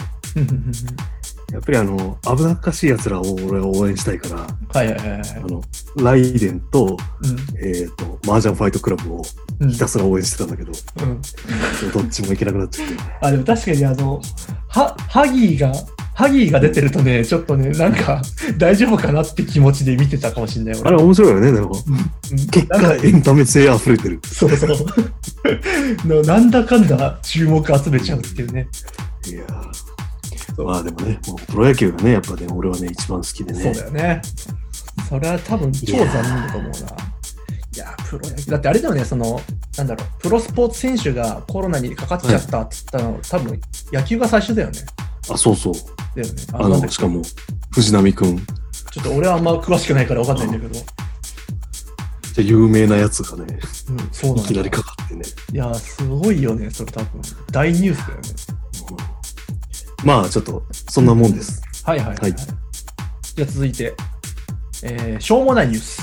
[1.49, 4.41] うんうんうんうんやっぱりあの、危なっかしい奴らを俺は応援したいから、
[4.73, 5.39] はいはいはいはいあ。
[5.39, 5.63] の、
[5.95, 9.21] ライデンと、うんえっ、と、麻雀ファイトクラブを
[9.61, 11.21] うんひたすら応援してたんだけど、うん
[11.93, 12.95] どっちもいけなくなっちゃって。
[13.21, 14.21] あ、でも確かにあの、
[14.67, 15.73] は、ハギーが、
[16.13, 18.21] ハギーが出てるとね、ちょっとね、なんか、
[18.59, 20.81] 大丈夫かなって気持ちで見てたかもしれない。
[20.83, 21.71] あれ面白いよね、でも。
[21.87, 24.19] うん結果、エンタメ性溢れてる。
[24.25, 24.77] そうそう。
[26.05, 28.67] のなんだかんだ注目集めちゃうっていうね。
[29.25, 29.86] いやー
[30.63, 33.61] まあでもね、もうプロ野球がね、やっぱね、俺はね、一番好きでね。
[33.61, 34.21] そうだよね。
[35.07, 36.77] それは多分超残念だと思うな。
[36.77, 38.51] いや、プロ野球。
[38.51, 39.41] だってあれだよね、その、
[39.77, 44.79] なんだろう、プロスポーツ選手がコロナにかかっちゃったって言ったの、多分野球が最初だよね。
[45.29, 45.73] あ、そうそう。
[46.15, 46.41] だよね。
[46.53, 47.21] あの、しかも、
[47.71, 48.45] 藤波くん、じ
[48.91, 50.79] ちょっと俺はあんま詳しくないから分かんないんだけど。
[50.79, 54.43] ゃあ有名なやつがね、うん、そうなんだ。
[54.43, 55.23] いきなりかかってね。
[55.53, 57.21] いや、すごいよね、それ多分。
[57.51, 58.56] 大ニュースだよね。
[60.03, 61.61] まあ、ちょっと、そんなもんです。
[61.83, 62.21] はいはいはい、は。
[62.21, 62.35] はいい
[63.35, 63.93] じゃあ続いて、
[64.83, 66.01] えーしょうもないニュース。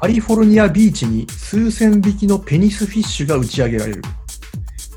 [0.00, 4.02] カリフォルニアビーチに数千匹のペニスフィッシュが打ち上げられる。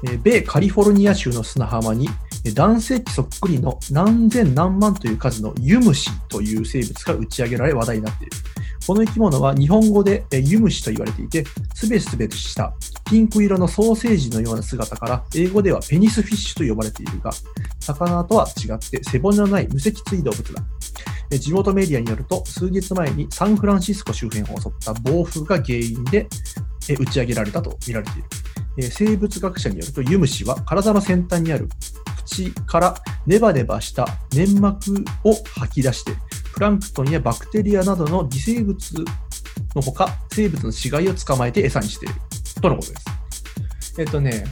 [0.05, 2.09] えー米カリフォルニア州の砂浜に、
[2.45, 8.31] えー男性器そっくりの何千何万という数のユムシという生物が打ち上げられ話題になっている。
[8.87, 12.73] この生き物は日本語でえーユムシと言われていて、すべすべとした
[13.09, 17.31] ピンク色のソーセージのような姿から、英語ではペニスフィッシュと呼ばれているが、
[17.79, 20.63] 魚とは違って背骨のない無脊椎動物だ。
[21.39, 26.27] 地元メディアによると、数日前にサンフランシスコ周辺を襲った暴風が原因で
[26.99, 28.91] 打ち上げられたと見られている。
[28.91, 31.69] 生物学者によると、ユムシは体の先端にある
[32.25, 36.13] 口からネバネバした粘膜を吐き出して、
[36.53, 38.77] プランクトンやバクテリアなどの微生物
[39.75, 42.15] のほか、生物の死骸を捕まえて餌にしている。
[42.61, 43.05] とのことです。
[43.99, 44.45] えっとね、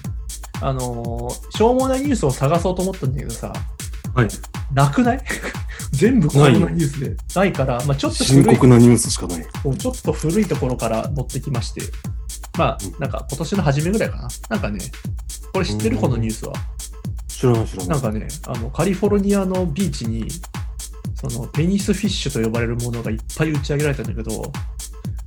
[0.62, 3.54] あのーしょうもないニュースを探そうと思ったんだけどさ、
[4.14, 4.28] はい。
[4.74, 5.22] なくない？
[5.92, 7.16] 全部こんなニュースで。
[7.36, 9.46] ないから、まあちょっと古い深刻なニュースしかない。
[9.78, 11.82] ちょっと古いところから持ってきまして、
[12.58, 14.28] まあうん、なんか今年の初めぐらいかな。
[14.50, 14.80] なんかね、
[15.54, 16.54] これ知ってるうんこのニュースは？
[17.28, 17.90] 知らない知らな。
[17.90, 20.28] ないんかね、あの、カリフォルニアのビーチに、
[21.16, 24.52] その、ペニスフィッシュと呼ばれるものがいっぱい打ち上げられたんだけど、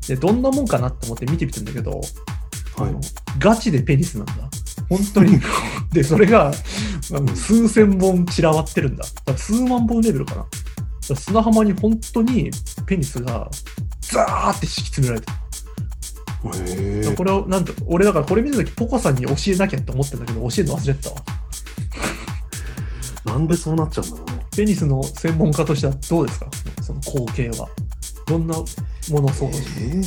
[0.09, 2.01] で、どんなもんかなって思って見てみたんだけど、
[2.77, 2.95] はい。
[3.39, 4.33] ガチでペニスなんだ。
[4.89, 5.41] 本当に。
[5.93, 6.53] で、それが、
[7.35, 9.05] 数千本散らばってるんだ。
[9.25, 10.47] だ数万本レベルかな。
[11.15, 12.51] 砂浜に本当に
[12.87, 13.49] ペニスが、
[14.01, 17.17] ザーって敷き詰められてる。
[17.17, 21.17] これを、なんと、俺だからこれ見たとき、ポコさんに教えなきゃって思ってんだけど、教えるの忘れてたわ。
[23.25, 24.47] なんでそうなっちゃうんだろうね。
[24.57, 26.47] ペニスの専門家としてはどうですか？
[26.83, 27.69] その光景は。
[28.27, 28.65] どんなも
[29.21, 30.03] のを想像しえ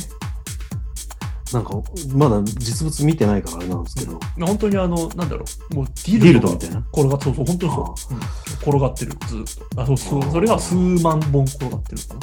[1.52, 1.72] なんか、
[2.14, 6.78] まだ実物見てないからあれなんですけど、本当にあの、なんだろう、もうデディィルドみたいな？
[6.92, 8.14] 転がって、そうそう、本当にそう。
[8.14, 8.20] うん
[8.60, 9.82] 転がってる、ずっと。
[9.82, 12.20] あ、そうそう、それが数万本転がってるかな。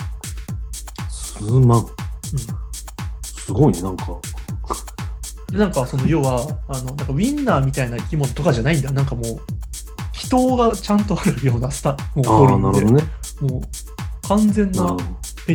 [1.09, 1.85] 数万？
[3.23, 4.05] すごいね、なんか。
[5.51, 8.93] で、なんかその、要は、あの、なんかウィンナーみたいな生き物とかじゃないんだよ。
[8.93, 9.39] なんかもう、
[10.11, 13.03] 人がちゃんとあるようなスタ、もうああ、なるほどね。
[13.41, 13.61] もう、
[14.27, 14.95] 完全な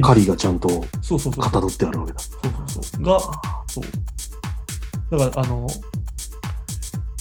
[0.01, 0.69] 狩りがちゃんと
[1.01, 1.45] そうそうそう。
[1.45, 2.19] かたどってあるわけだ。
[2.19, 3.03] そうそうそう。
[3.03, 3.21] が、
[3.67, 5.19] そう。
[5.19, 5.67] だから、あの、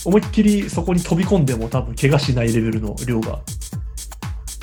[0.05, 3.39] 思いっきりそこに飛び込んでも多分怪我しないレベルの量が。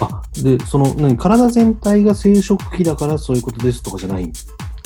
[0.01, 4.25] あ、で、その、何、体全体が生殖器だからそういうことですとかじゃない。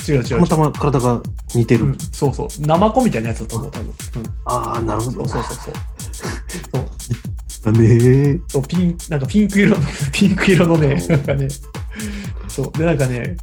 [0.07, 0.23] 違う違う。
[0.27, 1.21] たまたま体が
[1.55, 1.85] 似てる。
[1.85, 2.47] うん、そうそう。
[2.59, 3.87] ナマコみたいなやつだと思う、多分。
[3.87, 3.93] うん、
[4.45, 5.27] ああ、なるほど。
[5.27, 5.73] そうそうそう
[6.73, 6.85] そう。
[7.47, 9.77] そうねうピン、なんかピンク色の、
[10.11, 11.47] ピンク色のね、なんかね、
[12.53, 12.71] そう。
[12.77, 13.35] で、なんかね、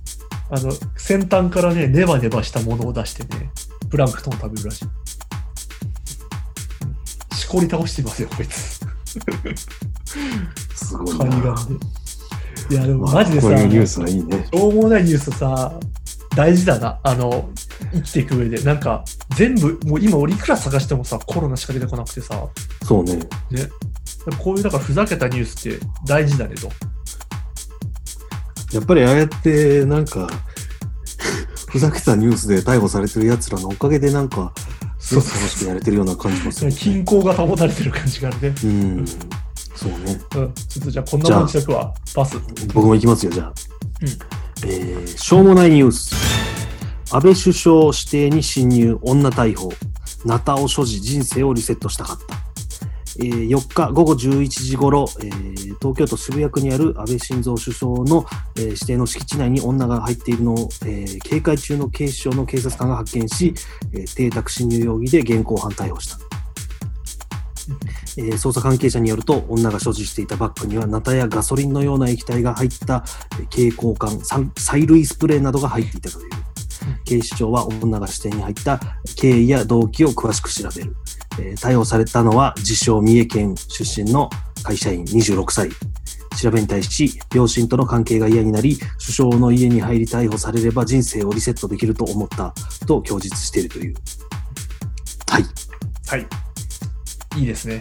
[0.51, 3.51] あの、先端からね、ネバネバしたものを出してね、
[3.91, 4.87] プランクトンを食べるらしい。
[7.35, 8.81] しこり倒してますよ、こいつ。
[10.77, 11.25] すごいな。
[11.27, 11.75] 海岸で。
[12.77, 14.49] いや、でもまあマジでさ、こういうニュースはいいね。
[14.53, 15.73] しょうもないニュースさ、
[16.37, 17.01] 大事だな。
[17.03, 17.51] あの、
[17.93, 18.63] 生きていく上で。
[18.63, 19.05] なんか、
[19.37, 22.47] 全部、もう今俺いくら探してもさ、コロナしか出てこなくてさ、
[22.85, 23.17] そうね。
[23.17, 23.69] ね。
[24.39, 26.71] こういう、だからふざけたニュースって大事だねと。
[28.73, 30.29] やっぱりああやって、なんか、
[31.69, 34.53] ふざけたニュースで逮捕されてる奴らのおかげでなんか、
[34.99, 38.55] すごく楽しくやれてるような感じもする、 均衡が保たれてる感じがあるね。
[38.65, 39.05] うん。
[39.75, 40.21] そうね。
[40.37, 40.53] うん。
[40.55, 41.95] ちょっとじゃあこんなもんにしとくわ。
[42.15, 42.37] パス。
[42.75, 43.53] 僕も行きますよ、じゃあ。
[44.03, 44.09] うん
[44.63, 46.15] えーしょうもないニュース。
[47.13, 49.73] 安倍首相指定に侵入、女逮捕。
[50.25, 52.40] ナタを所持、人生をリセットしたかった。
[53.23, 55.29] え4日午後11時頃、え
[55.81, 58.25] 東京都渋谷区にある安倍晋三首相の、
[58.57, 63.55] え指定の敷地内に女が入っているのを、え警戒中の警視庁の警察官が発見し、
[63.93, 66.19] え邸宅侵入容疑で現行犯逮捕した。
[68.17, 73.05] え捜査関係者によると、女が所持していたバッグには、ナタやガソリンのような液体が入った
[73.39, 76.50] え蛍光管、催涙スプレーなどが入っていたという。
[77.05, 78.81] 警視庁は女が指定に入った
[79.17, 80.97] 経緯や動機を詳しく調べる。
[81.39, 84.29] えー逮捕されたのは、自称三重県出身の
[84.63, 85.71] 会社員26歳。
[86.41, 92.55] 調べに対し、両親との関係が嫌になり、首相の家に入り逮捕されれば人生をリセットできると思った
[92.87, 93.95] と供述しているという。
[95.29, 95.45] はい。
[96.07, 96.27] はい。
[97.37, 97.81] いいですね。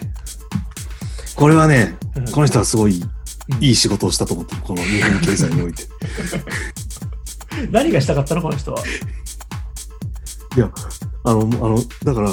[1.36, 5.84] これはね、うんこの人はすごいうんいい仕事をしたと思ってる、この日本経済において。
[7.70, 8.82] 何がしたかったのこの人は？
[10.56, 10.70] いや、
[11.24, 12.30] あの、あの、だから、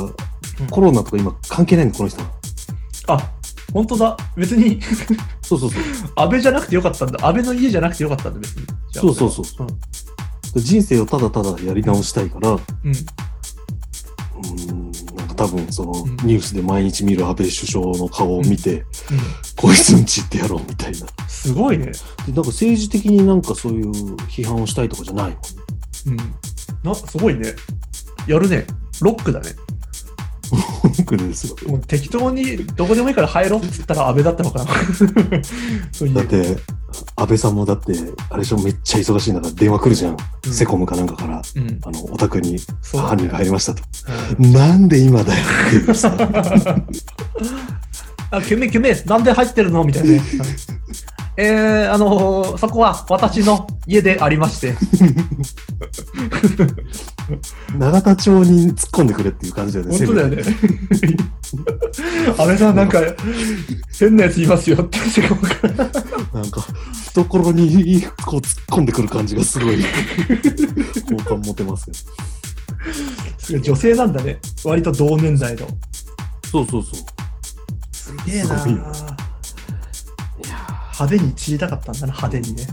[0.71, 2.31] コロナとか今関係ないの、この人は。
[3.07, 3.31] あ、
[3.73, 4.17] 本当だ。
[4.35, 4.79] 別に、
[5.41, 5.81] そうそうそう。
[6.15, 7.27] 安倍じゃなくてよかったんだ。
[7.27, 8.65] 安倍の家じゃなくてよかったんだ、別に。
[8.91, 9.67] そうそうそう
[10.55, 10.61] うん。
[10.63, 12.91] 人生をただただやり直したいから、ううん。
[12.91, 14.91] ーん、
[15.37, 18.85] 多分そのうんニュースで毎日見る安倍首相の顔を見て、うん
[19.55, 21.07] こいつんちってやろうみたいな。
[21.27, 21.85] すごいね。
[21.85, 21.91] で
[22.27, 23.89] なんか政治的になんかそういう
[24.25, 25.39] 批判をしたいとかじゃないもんね。
[26.07, 26.17] うん。
[26.83, 27.53] な、すごいね。
[28.27, 28.67] やるね。
[29.01, 29.51] ロックだね。
[30.97, 31.55] 僕ですよ。
[31.67, 34.71] もう適当にどこでもいいから入ろうっつったら安倍だったのかな。
[35.91, 36.57] そういうだって、
[37.15, 37.93] 安倍さんもだって、
[38.29, 40.11] あれでしょ、めっちゃ忙しい中電話来るじゃん。
[40.13, 41.79] うんセコムかなんかから、うん。
[41.83, 42.57] あの、お宅に
[42.93, 43.83] 犯人が入りましたと。
[44.39, 46.15] うんなんで今だよっていうさ。
[48.29, 50.21] あ、なんで入ってるのみたいなね。
[51.39, 54.75] えー、あのーそこは私の家でありまして。
[57.77, 59.97] 永田町に突っ込んでくれっていう感じだよね。
[59.97, 60.43] 本当だよね。
[62.37, 63.01] 安倍さん、なんか、
[63.99, 65.73] 変なやついますよって、から。
[66.41, 66.61] なんか、
[67.09, 69.83] 懐にこう突っ込んでくる感じがすごい、
[71.09, 71.97] 好感持てますけど。
[73.37, 74.39] すごい女性なんだね。
[74.63, 75.67] 割と同年代の。
[76.51, 76.93] そうそうそう。
[77.91, 78.55] すげえな
[80.99, 82.67] 派手に散りたかったんだな、派手にね。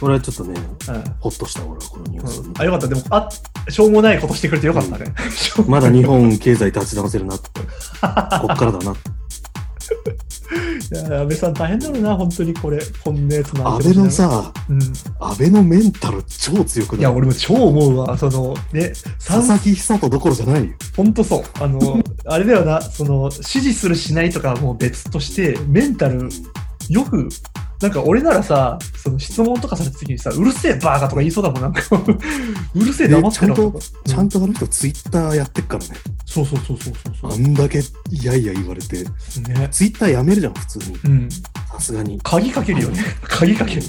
[0.00, 1.04] 俺はちょっっとね、うん。
[1.20, 2.42] ほっとした、俺はこのニュース。
[2.58, 2.88] あ、よかった。
[2.88, 3.28] でも、あ、
[3.68, 5.06] しょうもないことしてくれてよかったね。
[5.66, 7.44] まだ日本経済立ち直せるなと。
[8.46, 8.94] こっからだな。
[10.84, 12.78] いや安倍さん大変だろうな、本当にこれ。
[13.02, 14.80] こんなやつなん安倍の、さ、うん。
[14.80, 17.00] 安倍のメンタル超強くない？
[17.00, 18.16] いや、俺も超思うわ。
[18.18, 20.72] その、ね、佐々木久人どころじゃないよ。
[20.96, 21.44] ほんとそう。
[21.60, 26.28] あの、あれだよな、その、支持するしないとかはもう別として、メンタル、
[26.88, 27.28] よく、
[27.84, 31.82] なんか俺ならさ、その質問とかされた時にさ、うるせえバーカとか言いそうだもん、なんか。
[32.74, 33.78] うるせえ黙ってろとか。
[34.06, 35.90] ちゃんとあの人ツイッターやってっからね。
[36.24, 39.02] そうそうそうそうそうあそんだけいやいや言われて。
[39.02, 39.04] う。
[39.48, 39.68] ね。
[39.70, 40.98] ツイッターやめるじゃん、普通に。
[41.04, 41.28] うん。
[41.30, 41.40] さ
[41.78, 42.18] すがに。
[42.22, 43.04] 鍵かけるよね。
[43.20, 43.82] 鍵かける。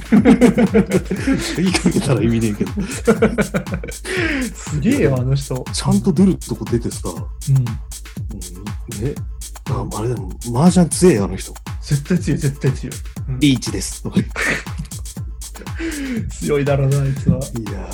[1.56, 2.72] 言いかけたら意味ねえけど。
[4.54, 5.64] すげえよ、あの人。
[5.72, 7.56] ちゃんと出るとこ出てさ、うん。
[7.56, 7.64] うん、
[9.06, 9.16] ね、
[9.70, 11.54] ああれでも、麻雀強えよ、あの人。
[11.82, 12.96] 絶対強い、絶対強い。
[13.30, 14.04] うんリーチです。
[16.42, 17.38] 強いだろうな、あいつは。
[17.38, 17.90] いや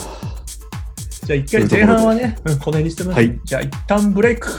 [1.26, 4.50] じゃあ一回前半はね、うんこの辺にしてます、はいじゃあ一旦ブレイク。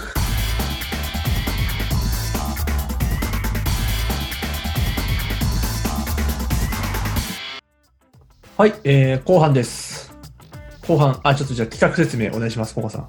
[8.56, 10.14] はい、えー、後半です。
[10.86, 13.08] 後半、あ、ちょっとじゃあ企画説明お願いします、ココさん。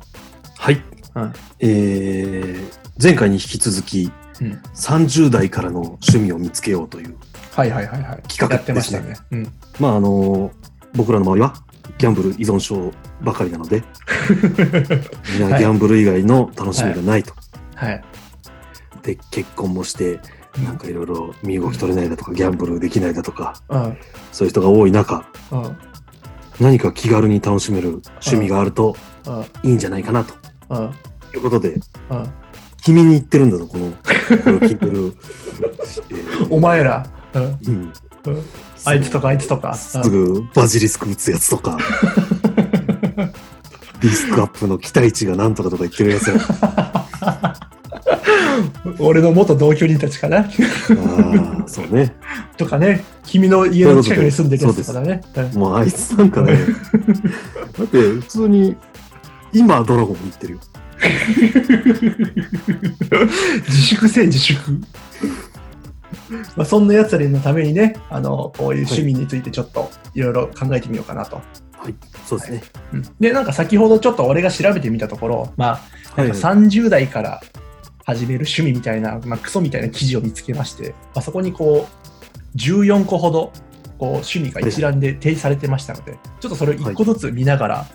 [0.57, 0.81] はい。
[1.15, 1.33] うん。
[1.59, 4.61] えー、前回に引き続き、うん。
[4.75, 7.15] 30代からの趣味を見つけようという。
[7.51, 8.21] はいはいはいはい。
[8.23, 9.15] 企画やってましたね。
[9.31, 9.53] うん。
[9.79, 10.51] まあ、あの
[10.93, 11.53] 僕らの周りは、
[11.97, 13.83] ギャンブル依存症ばかりなので、
[15.39, 17.33] みんなギャンブル以外の楽しみがないと。
[17.75, 18.03] はい。
[19.01, 20.19] で、結婚もして、
[20.63, 23.97] なんかいろいろ身動き取れないだとか、ギャンブルできないだとか、うん。
[24.31, 25.77] そういう人が多い中、うん。
[26.59, 28.95] 何か気軽に楽しめる趣味があると
[29.27, 29.69] うん。
[29.69, 30.33] いいんじゃないかなと
[30.69, 30.91] うん。
[31.33, 31.79] いうことで、
[32.09, 32.29] うん。
[32.83, 33.95] 君に言ってるんだぞ、この、こ
[34.29, 35.15] れを聞いてる。
[36.09, 37.05] え ーお前ら。
[37.33, 37.39] う
[37.71, 37.93] ん。
[38.85, 39.73] あいつとかあいつとか。
[39.73, 41.77] すぐバジリスク打つやつとか、
[44.01, 46.35] リスクアップの期待値がなんとかとか言ってるやつや。
[48.85, 50.47] う ん俺の元同居人たちかなああ、
[51.67, 52.13] そうね。
[52.57, 55.21] とかね、君の家の近くに住んでるやつとかだね。
[55.35, 56.57] うんもうあいつなんかね、
[57.77, 58.75] だって普通に、
[59.53, 60.59] 今ドラゴンに行ってるよ。
[63.67, 64.81] 自粛せえ、自粛。
[66.55, 71.35] まあそんなやつらのためにね、あの、こういう趣味についてちょっといろいろ考えてみようかなと。
[71.35, 72.63] はい、そうですね。
[72.93, 75.71] うんで、なんか先ほどちょっと俺が調べてみたところ、まあ、
[76.15, 77.41] はいなんか30代から
[78.05, 83.51] 始める趣味みたいな、まあ、クソみたいな記事を見つけまして、まあ、そこにこう、14個ほど、
[83.97, 87.85] こう、趣味が一覧で提示されてましたので、ちょっとそれを1個ずつ見ながら、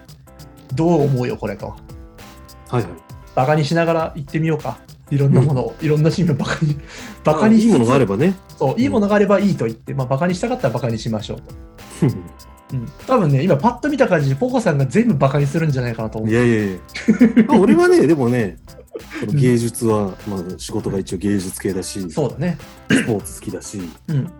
[0.75, 1.75] どう思うよ、これと。
[2.69, 2.93] はいはい。
[3.35, 4.79] バカにしながら行ってみようか。
[5.11, 6.79] いろんなものを、いろんな趣味をバカに、
[7.25, 8.35] バカにいいものがあればね。
[8.59, 11.45] そう、いいものがあればいいと言って、まあ、バカにしたかったらバカにしましょうと。
[12.71, 16.29] うん、多分ね、今パッと見た感じで、ポコさんが全部バカにするんじゃないかなと思。
[16.29, 16.79] いうやいやいや。
[17.49, 18.59] まあ俺はね、でもね、
[19.21, 22.59] この芸術は、まあ仕事が一応芸術系だし、スそうだね。
[23.07, 24.31] ポーツ好きだし、うん。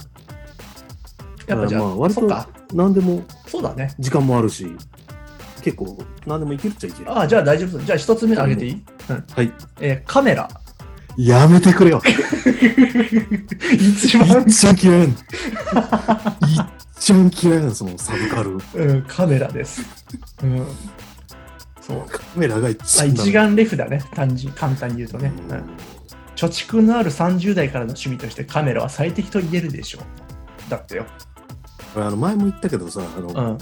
[1.47, 2.29] やっぱじゃあ、まあ割と
[2.75, 3.95] 何でもそうだね。
[3.99, 4.77] 時間もあるし、
[5.69, 7.13] 結構何でもいけるっちゃいける。
[7.13, 7.79] ああ、じゃあ大丈夫。
[7.79, 9.53] じゃあ一つ目あげていい、うんはい。
[9.81, 10.49] えーカメラ。
[11.19, 12.01] やめてくれよ。
[13.73, 15.09] 一番、一番嫌い。
[16.97, 18.59] 一番嫌いなの、そのサブカル。
[18.75, 19.83] うん、カメラです。
[20.43, 20.67] うん。
[21.81, 22.07] そう。
[22.09, 23.15] カメラが一まあ、番。
[23.27, 24.03] 一眼レフだね。
[24.15, 25.33] 単純、簡単に言うとね。
[25.37, 25.65] ううんん
[26.37, 30.71] 貯蓄のある30代からの趣味としてカメラは最適と言えるでしょう。
[30.71, 31.05] だってよ。
[31.97, 33.59] あの前も言ったけどさあの、うん。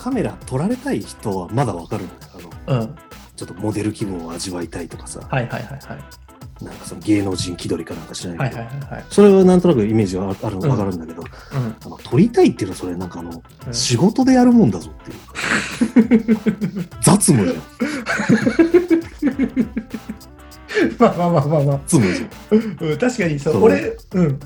[0.00, 2.94] カメラ撮られたい人はまだわかるんだよあのうん。
[3.36, 6.64] ちょっとモデル気分を味わいたいとかさ、はいはいはいはい。
[6.64, 9.04] なんかその芸能人気取りかなんか知らないけど、はいはいはいはい。
[9.10, 10.70] それはなんとなくイメージはあるうん。
[10.70, 11.76] わかるんだけど、うん。
[11.84, 13.74] あの撮りたいっていうのはそれなんかあの、うん。
[13.74, 16.36] 仕事でやるもんだぞっていう。
[16.36, 16.42] か
[17.04, 17.62] 雑務じゃん
[20.98, 21.80] まあまあまあまあまあ。
[21.86, 24.24] 雑務じゃん、うん、確かにそう、俺、うん。
[24.24, 24.38] うん、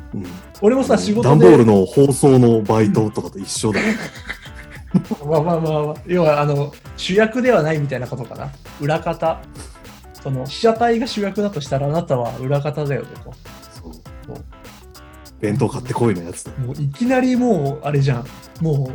[0.61, 3.87] 俺もさ、仕事段ボールで、の放送のバイトとかと一緒だよ、
[5.27, 8.51] まあまあまあまあ、要はあの主役ではないみたいなことかな。
[8.81, 9.41] 裏方。
[10.23, 13.35] その被写体が主役だとしたらあなたは裏方だよねと。
[13.83, 14.37] そうそう
[15.39, 18.25] 弁当買ってこいのやつだもういきなりもうあれじゃん。
[18.63, 18.93] もう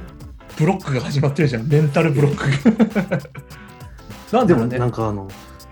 [0.58, 1.68] ブロックが始まってるじゃん。
[1.68, 3.20] メンタルブロックが。
[4.40, 4.80] なんでもね。
[4.80, 5.28] なんかあの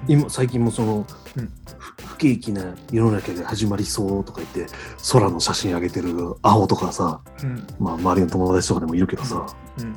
[0.08, 4.74] 今最近もその、うんふ不景気な世の中が始まりそうとか言って
[5.12, 9.46] 空の写真上げてる青とかさ、うんまあ、周りの友達とかでもいるけどさ、
[9.78, 9.96] うん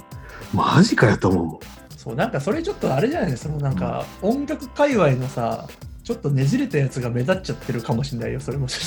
[0.53, 1.59] マジかやと思うもん。
[1.97, 5.69] そうなんかそれちょっとあれじゃないですか、なんか音楽界隈のさ、
[6.03, 8.67] ちょっとねじれたやつが目立っちゃってるかもしれないよ、それも。
[8.67, 8.81] ち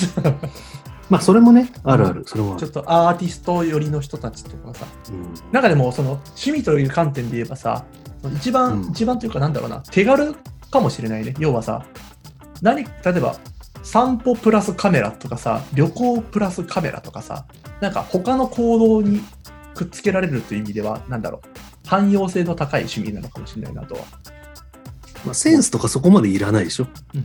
[1.08, 2.24] まあそれもねあるある。
[2.26, 5.34] それもあるょっ、とアーティスト寄りの人たちとかさ、うん。
[5.52, 7.84] なんかでもその趣味という観点で言えばさ、
[8.36, 8.90] 一番、うん。
[8.90, 10.34] 一番というかなんだろうな、手軽
[10.70, 11.34] かもしれないね。
[11.38, 11.86] 要はさ、
[12.62, 13.36] 何、例えば
[13.84, 17.46] 散歩プラスカメラとかさ、旅行プラスカメラとかさ、
[17.80, 19.20] なんか他の行動に
[19.74, 24.00] くっつけられるという意味では、なんだろう、汎用性の高い趣味なのかもしれないなとは。
[25.24, 27.24] まあ、センスとかそこまでいらないでしょ、うん。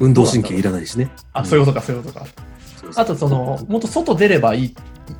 [0.00, 1.10] 運動神経いらないしね。
[1.32, 2.26] あ、そういうことか、そういうことか。
[2.94, 4.76] あと、その、もっと外出ればいい、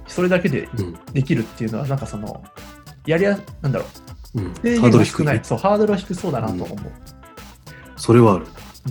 [0.06, 0.98] それだけでうん。
[1.12, 2.42] できるっていうのは、なんかその、
[3.06, 3.86] やりや、なんだろ
[4.34, 5.24] う、うん、制ハードル低いね。
[5.24, 5.40] 限が少ない。
[5.44, 6.78] そう、ハードルは低そうだなと思う。
[7.96, 8.46] それはある。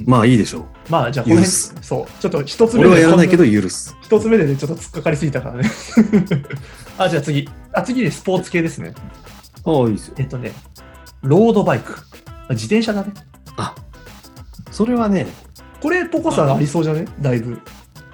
[0.06, 0.64] まあいいでしょう。
[0.90, 1.76] まあ、じゃあ、この辺、許す。
[1.82, 3.96] そう、ちょっと一つ目俺はやらないけど、ど許す。
[4.02, 5.70] 一つ目でね、ちょっと突っかかりすぎたからね。
[6.98, 7.48] あ、じゃあ次。
[7.74, 8.94] あ、次ね、スポーツ系ですね。
[9.66, 10.16] ああ、いいですよ。
[10.18, 10.52] えっとね、
[11.22, 11.94] ロードバイク。
[12.48, 13.14] あ自転車だね。
[13.58, 13.74] あ、
[14.72, 15.28] それはね、
[15.82, 17.06] これ、ポコさんありそうじゃね？
[17.22, 17.60] だいぶ。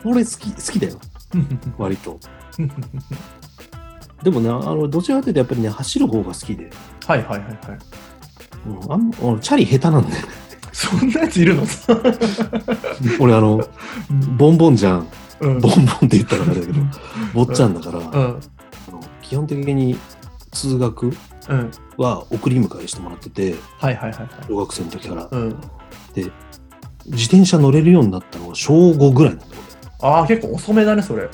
[0.04, 1.00] 俺好き、好きだよ。
[1.78, 2.20] 割と。
[4.24, 6.70] でもね、あの、どちらかというとやっぱりね、走る方が好きで。
[7.08, 7.58] はいはいはいはい。
[8.68, 10.32] うん、あん俺チャリ下手なんだよね。
[10.74, 11.64] そんなやついるの？
[13.20, 13.62] 俺、あの、
[14.38, 15.08] ボンボンじゃん。
[15.40, 15.60] うん。
[15.60, 16.80] ボンボンって言ったらあれだけど、
[17.34, 18.40] 坊ちゃんだから、あうん。
[19.36, 19.98] の基本的に
[20.52, 21.12] 通学
[21.50, 21.72] うん。
[21.98, 24.30] は送り迎えしてもらってて、はいはいはいはい。
[24.48, 25.28] 小学生の時から。
[25.32, 25.56] うん。
[27.06, 29.62] 自転車乗れるようになったのは小5ぐらいなんだよ。
[30.02, 31.30] ああ、結構遅めだね、それ。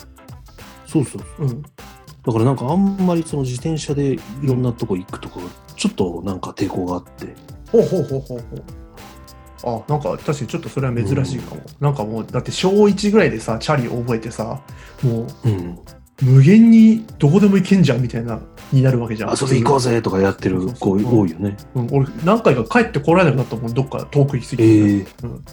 [0.86, 1.48] そうそうそう。
[1.48, 1.62] うん。
[1.62, 5.40] だからなんかあんまりその自転車でいろんなとこ行くとか、
[5.76, 7.36] ちょっとなんか抵抗があって。
[7.72, 9.84] ほうほうほうほうほう。
[9.88, 11.62] あ、なんか確かにちょっとそれは珍しいかも。
[11.80, 14.62] なんかもう、だって小1ぐらいでさ、チャリ覚えてさ、
[15.04, 15.80] もううん。
[16.22, 18.40] 無限にどこでも行けんじゃんみたいな、
[18.72, 19.30] になるわけじゃん。
[19.30, 21.56] 遊び行こうぜとかやってる子多いよね。
[21.76, 25.10] うん、俺、何回か帰ってこられなくなったもん、どっか遠く行きすぎえて。
[25.24, 25.44] えうん。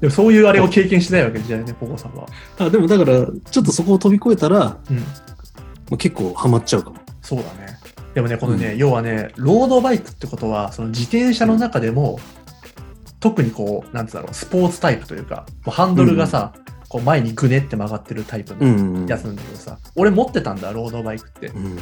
[0.00, 2.26] でもそういうあれを経験しないわけじゃないね、ポコさんは。
[2.58, 4.96] あ、でもだから、ちょっとそこを飛び越えたら、うん。
[4.96, 5.02] ま
[5.92, 6.96] あ結構ハマっちゃうかも。
[7.20, 7.78] そうだね。
[8.14, 12.18] でもね、このね、要はね、ロードバイクってことは、その自転車の中でも、
[13.20, 16.54] 特にこう、なんつうんだろう、スポーツタイプというか、ハンドルがさ、
[16.96, 19.06] こう前にぐねって曲がってるタイプのうん。
[19.06, 21.58] やつなんだけどさ、俺持ってたんだ、ロードバイクってう。
[21.58, 21.78] ん。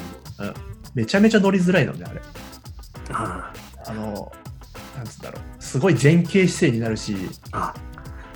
[0.93, 2.21] めちゃめちゃ乗りづらいのね、あれ。
[3.13, 3.53] あ
[3.87, 4.33] あの、
[4.97, 7.15] なんつうんだろう、すごい前傾姿勢になるし、
[7.53, 7.73] あ、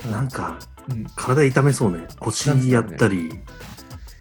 [0.09, 0.57] なんか、
[0.89, 1.05] うん。
[1.17, 1.99] 体痛めそうね。
[2.19, 3.29] 腰やったり。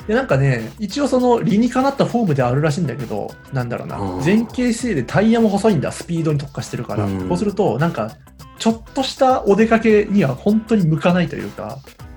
[0.08, 8.10] で、なんかね、一応その理にかなったフォームであるらしいんだけど、なんだろうな、うん前傾姿勢でタイヤも細いんだ、スピードに特化してるから、うんそうすると、なんか、
[8.58, 12.07] ちょっとしたお出かけには本当に向かないというか、う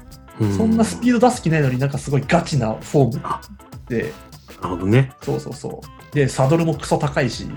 [0.57, 3.41] そんなスピード出す気ないのになんかすごいガチなフォームあ
[3.87, 4.13] で、
[4.61, 5.11] なるほどね。
[5.21, 6.15] そうそうそう。
[6.15, 7.47] で、サドルもクソ高いし、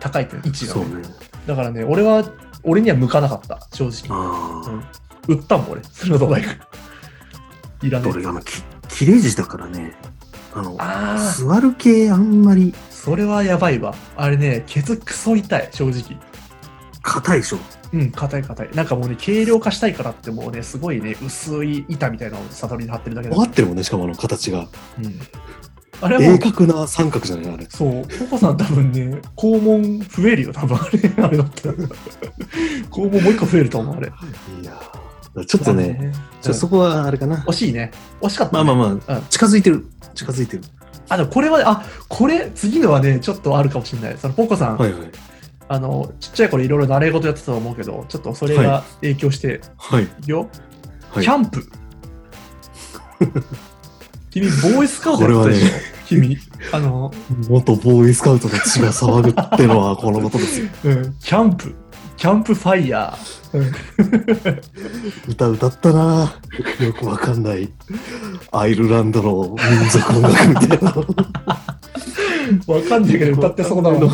[0.00, 0.84] 高いっていう位置がね。
[0.84, 1.02] ね。
[1.46, 2.24] だからね、俺は、
[2.62, 4.16] 俺には向かなかった、正直。
[4.16, 5.02] ああ。
[5.28, 6.48] 売ったもん、俺、ロードバイク。
[7.86, 9.94] いらねえ俺、あの、き切れ字だからね。
[10.54, 13.94] あの、ああ、座る系あんまりそれはやばいわ。
[14.16, 16.16] あれね、ケツクソ痛い、正直。
[17.02, 17.58] 硬いでしょ。
[17.92, 18.70] うん、硬い硬い。
[18.74, 24.60] なんかもうね、軽量化したいからってもうね、すごいね、薄い板みたいなのをサドルに貼ってるだけだ分かってるもんね、しかもあの形が。
[24.60, 25.20] うん。
[26.00, 27.66] あれはもう、鋭角な三角じゃないあれ。
[27.68, 31.74] そう、ココさん多分ね、肛門増えるよ、多分あれ、 あれだったら。
[32.90, 34.06] 肛門もう一個増えると思う、あれ。
[34.06, 37.36] いやーちょっとね、ちょうんそこはあれかな。
[37.46, 37.90] 惜しいね。
[38.20, 38.64] 惜しかった、ね。
[38.64, 39.86] まあまあまあ、うん近づいてる。
[40.14, 40.62] 近づいてる。
[41.08, 44.16] あ、でもこれは、あ、これ、次のはね、ちょっとあるかもしれない。
[44.20, 45.10] その、ポコさん、はいはい。
[45.72, 50.08] あの、ちっちゃい頃いろいろ習い事やってたと思うけど、ちょっとそれが影響して、はい。
[50.26, 50.40] よ。
[51.10, 51.66] はいキャンプ。
[54.30, 56.38] 君、ボーイスカウトやってたでしょ、これは君。
[56.72, 57.10] あの、
[57.48, 60.68] 元ボーイスカウトの血が騒ぐってのは このことですよ。
[60.84, 61.74] うん、キャンプ。
[62.18, 63.58] キャンプファイヤー。
[63.58, 63.72] うん
[65.28, 66.34] 歌歌ったな
[66.80, 67.72] よくわかんない。
[68.50, 70.94] アイルランドの民族音楽みたいな。
[72.66, 74.10] わかんないけど歌ってそうだわ。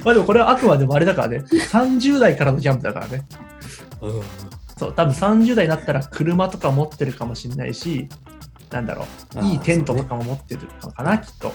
[0.04, 1.38] まあでもこれはあくまでもあれだからね。
[1.38, 3.24] 30代からのキャンプだからね。
[4.78, 8.08] そう、多分30代になったら車とか持ってるかもしれないし、
[8.70, 11.52] なんだろう、いいテントとかも持ってるのかな、きっと。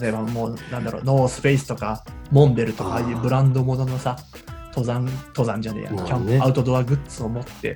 [0.00, 4.16] 例えばもう、なんだろう、ノースペースとか、モンベルとか、いうブランドもののさ、
[4.68, 7.74] 登山、登山じゃねえや、キャンプ、ねアウトドアグッズを持って、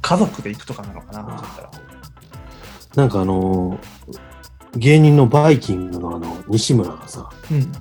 [0.00, 1.70] 家族で行くとかなのかな、もしかしたら。
[2.96, 4.32] なんかあのー
[4.76, 7.72] 芸人のバイキングのあの、西村がさ、うん。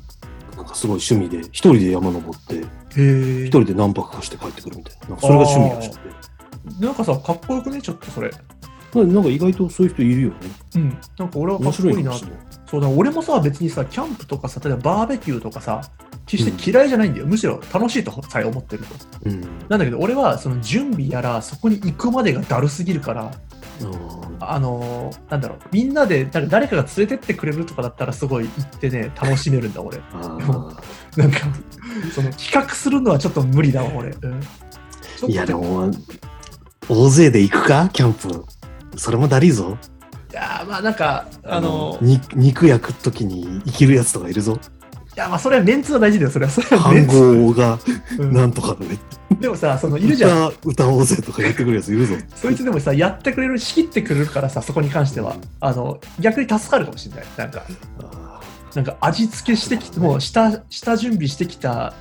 [0.72, 2.56] かすごい趣味で、一人で山登って、
[3.46, 3.50] 一。
[3.50, 5.10] 人で何泊かして帰ってくるみたいな。
[5.10, 6.86] なんかそれが趣味らしくて。
[6.86, 8.32] なんかさ、かっこよくね、ちょっとそれ。
[8.94, 10.36] なんか意外とそういう人いるよね。
[10.76, 10.98] うん。
[11.18, 12.26] なんか俺はか面っこいいなと。
[12.70, 15.82] そうだ、俺もさ、別にさ、キャンプとかさ、例えばバーベキューとかさ、
[16.26, 17.28] 決して嫌いじゃないんだよ。
[17.28, 18.96] むしろ楽しいとさえ思ってると。
[19.26, 19.42] うん。
[19.70, 23.32] なんだけど、俺はその準備やら、そこに行くまでがだるすぎるから、
[24.40, 30.00] あのーなんだろう、みんなで、なんか誰かが連れてってくれるとかだったら、すごい行ってね、楽しめるんだ、俺。
[31.18, 31.40] なんか、
[32.14, 34.10] その企画するのはちょっと無理だわ、俺。
[34.10, 34.42] うん、
[35.32, 35.92] いやでも、
[36.90, 37.90] 大勢で行くか？
[37.94, 38.44] キャンプ。
[38.98, 39.78] それもだりーぞ。
[40.32, 44.58] いやーまあなんか、あのー肉焼くときに生きるやつとかいるぞ。
[45.16, 46.52] や、まあそれはメンツは大事だよ、それは。
[46.52, 47.36] それはメ暗ンツ。
[47.36, 47.80] 号が
[48.18, 48.98] うんなんとかのね。
[49.40, 50.48] でもさ、そのいるじゃん。
[50.64, 52.16] 歌歌おうぜとか言ってくるやついるぞ。
[52.36, 57.26] そいつでもさ、やってくれる、仕切ってくれるからさ、そこに関しては、あの、逆に助かるかもしれない。
[57.38, 57.64] なんか、
[58.04, 58.40] あ
[58.76, 61.94] なんか味付けしてきて、もう下、下準備してきた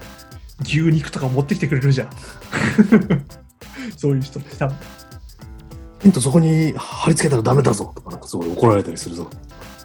[0.63, 2.11] 牛肉とか持ってきてくれるじゃん。
[3.97, 4.77] そういう人って多分。
[6.03, 9.29] ヒントそこに貼り付けたらダメだぞとか、なんかすごい怒られたりするぞ。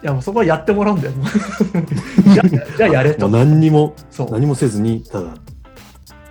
[0.02, 1.12] いや、もうそこはやってもらうんだよ。
[2.34, 3.28] じゃあじゃあやれと。
[3.28, 3.94] 何にも。
[4.30, 5.34] 何もせずに、ただ、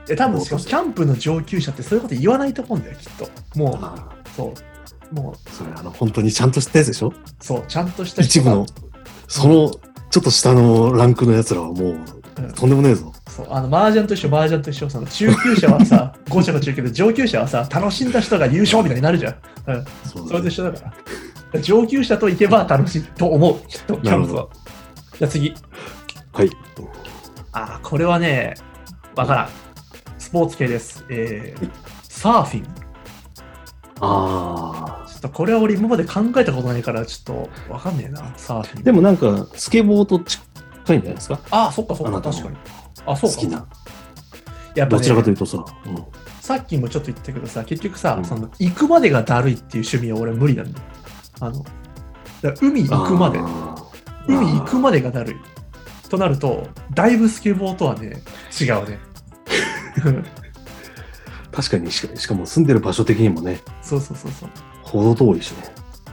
[0.07, 3.59] え多分しかもキャンプの上級者ってそういうこと言わないと思うんだよ、きっと。
[3.59, 3.95] もあ
[4.26, 4.53] う、そ
[5.11, 5.16] う。
[5.16, 7.11] もう、それあの、本当にちゃんとしたやつでしょ？
[7.41, 8.66] そう、ちゃんとした一部の、
[9.28, 9.72] その、
[10.11, 12.05] ちょっと下のランクのやつらはもう、うん
[12.53, 13.13] とんでもねえぞ。
[13.30, 19.36] そう、あの、麻雀と一緒、麻雀と一緒、その中級者はさ、5者が中級で、上級者はさ、楽しんだ人が優勝みたいになるじゃん。
[19.68, 19.86] うん。
[20.05, 20.93] そうそれと一緒だから。
[21.61, 24.47] 上級者と行けば楽しいと思う、きっと、キャンプは。
[25.17, 25.53] じゃあ次。
[26.33, 26.49] はい。
[27.51, 28.55] あー、これはね、
[29.15, 29.49] わからん。
[30.17, 31.05] スポーツ系です。
[31.09, 31.69] えー、
[32.03, 32.63] サーフィン。
[32.63, 32.67] ち
[34.01, 38.79] あょっとこれは俺今まで考えたことないから、ちょっとわかんねえな、サーフィあ。
[38.81, 38.83] ン。
[38.83, 41.39] でもなんか、スケボーと近いんじゃないですか？
[41.51, 42.57] あー、そっかそっか、確かに。
[43.05, 43.35] あ、そうか。
[43.37, 43.65] 好きな。
[44.75, 46.05] やっぱどちらかといね、うとさ、うん。
[46.41, 50.85] さっきもちょっと言ったけどさ、結局さ、うんその行くまでがだるいっていう趣味は俺無理なんだよ。
[51.39, 51.65] あの、
[52.61, 53.39] 海行くまで、
[54.27, 55.36] 海行くまでがだるい。
[56.09, 58.21] となると、だいぶスケボーとはね、
[58.59, 58.99] 違うね。
[61.51, 64.49] 確かにしか、も住んでる場所的にもね、そうそうそうそう。
[64.81, 65.57] ほど遠いしね。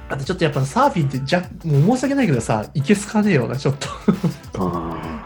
[0.09, 3.89] あとちょっとやっぱサーフィンってじゃ、もう申し訳ないけどさ、いけすかねえよな、ちょっと。
[4.59, 5.22] あ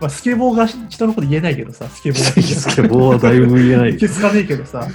[0.00, 2.42] まあ、スケボーが人のこと言えないけどさ、スケボーあ。
[2.42, 3.96] スケボーはだいぶ言えないい。
[3.96, 4.86] けすかねえけどさ、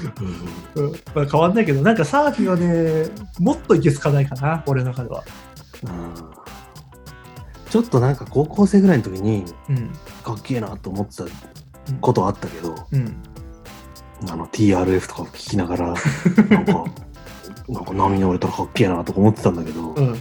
[0.76, 5.24] うんまあ、変わんないけど、なんかサーフィンはね、もっといけすかないかな、俺の中では。
[5.84, 6.46] うん
[7.76, 9.90] ちょっとなんか高校生ぐらいの時にうん。
[10.24, 11.24] かっけえなと思ってた
[12.00, 13.18] ことあったけど、うん。
[14.30, 16.86] あの TRF とか聞きながら、なんか、
[17.68, 20.16] なんか波に乗れたらかっけえなとか思ってたんだけど、うん。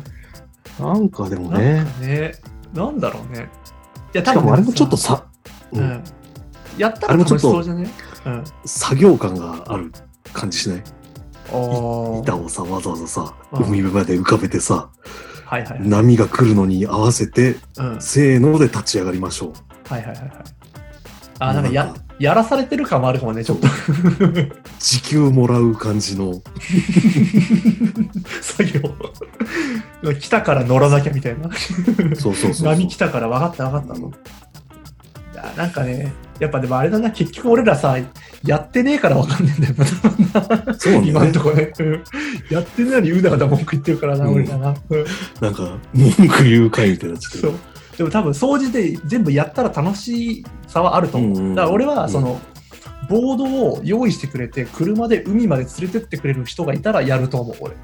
[0.80, 2.34] なんかでもね、かね、
[2.72, 3.48] なんだろうね。
[4.14, 5.26] いや、しかもあれもちょっとさ、さ、
[5.72, 6.04] ううんん。
[6.78, 7.90] やったら楽しあれもちょっとそうじゃね
[8.26, 8.44] うん。
[8.64, 9.92] 作業感がある
[10.32, 10.78] 感じしない？
[10.78, 10.82] あ
[11.52, 12.18] あ。
[12.20, 14.90] 板をさ、わざわざさ、うん海辺まで浮かべてさ、
[15.46, 15.88] はいはいはい。
[15.88, 17.90] 波が来るのに合わせて、うん。
[17.92, 19.52] はいせーので立ち上がりましょう。
[19.92, 20.30] はいはいはい。
[21.40, 23.66] あー、なんかややらされてる感もあるかもね、ちょっと。
[24.78, 26.42] 時給もらう感じの、
[28.40, 28.80] 作業。
[30.20, 31.50] 来たから乗らなきゃみたいな。
[32.14, 32.68] そうそうそう。
[32.68, 34.08] 波来たから分かった分かったの。
[34.08, 37.96] いや、なんかね、やっぱでもあれだな、結局俺らさ、
[38.44, 40.74] やってねえから分かんねえんだよな。
[40.78, 41.72] そうね今んとこね。
[41.78, 42.04] うん
[42.50, 44.74] やってねえのにうだうだ文句言ってるからな、うん俺らな。
[44.90, 45.04] うん
[45.40, 47.54] なんか、文句言う会みたいになそう。
[47.96, 51.30] でも多分、掃除で全部やったら楽しさはあると思う。
[51.30, 52.40] うんうんだから俺は、その、
[53.08, 57.74] ボードを用意してくれて、車で海まで連れてってくれる人がいたらやると思う、俺。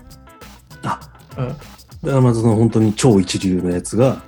[0.82, 1.00] あ、
[1.36, 1.48] うん。
[1.48, 1.58] だか
[2.02, 4.22] らまずその本当に超一流のやつが。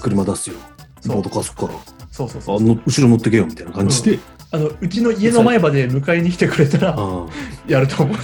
[0.00, 0.56] 車出すよ。
[1.00, 1.74] そうボード貸すから、
[2.10, 4.18] そうそうそうあの後ろ乗ってけよみたいな感じで、
[4.50, 4.70] あの。
[4.80, 7.26] うちの家の前まで迎えに来てくれたら、あ
[7.68, 8.16] やると思う。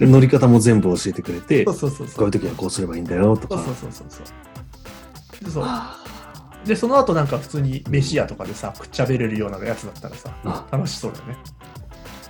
[0.00, 2.16] 乗り方も全部教えてくれて、 そうそうそうそう。
[2.16, 3.56] こういう時はこうすればいいんだよとか。
[3.56, 5.64] そうそうそうそうそう。
[6.66, 11.36] でその後なんか普通に飯屋とかでさ、くっちゃべれるようなやつだったらさ、あ楽しそうだよね。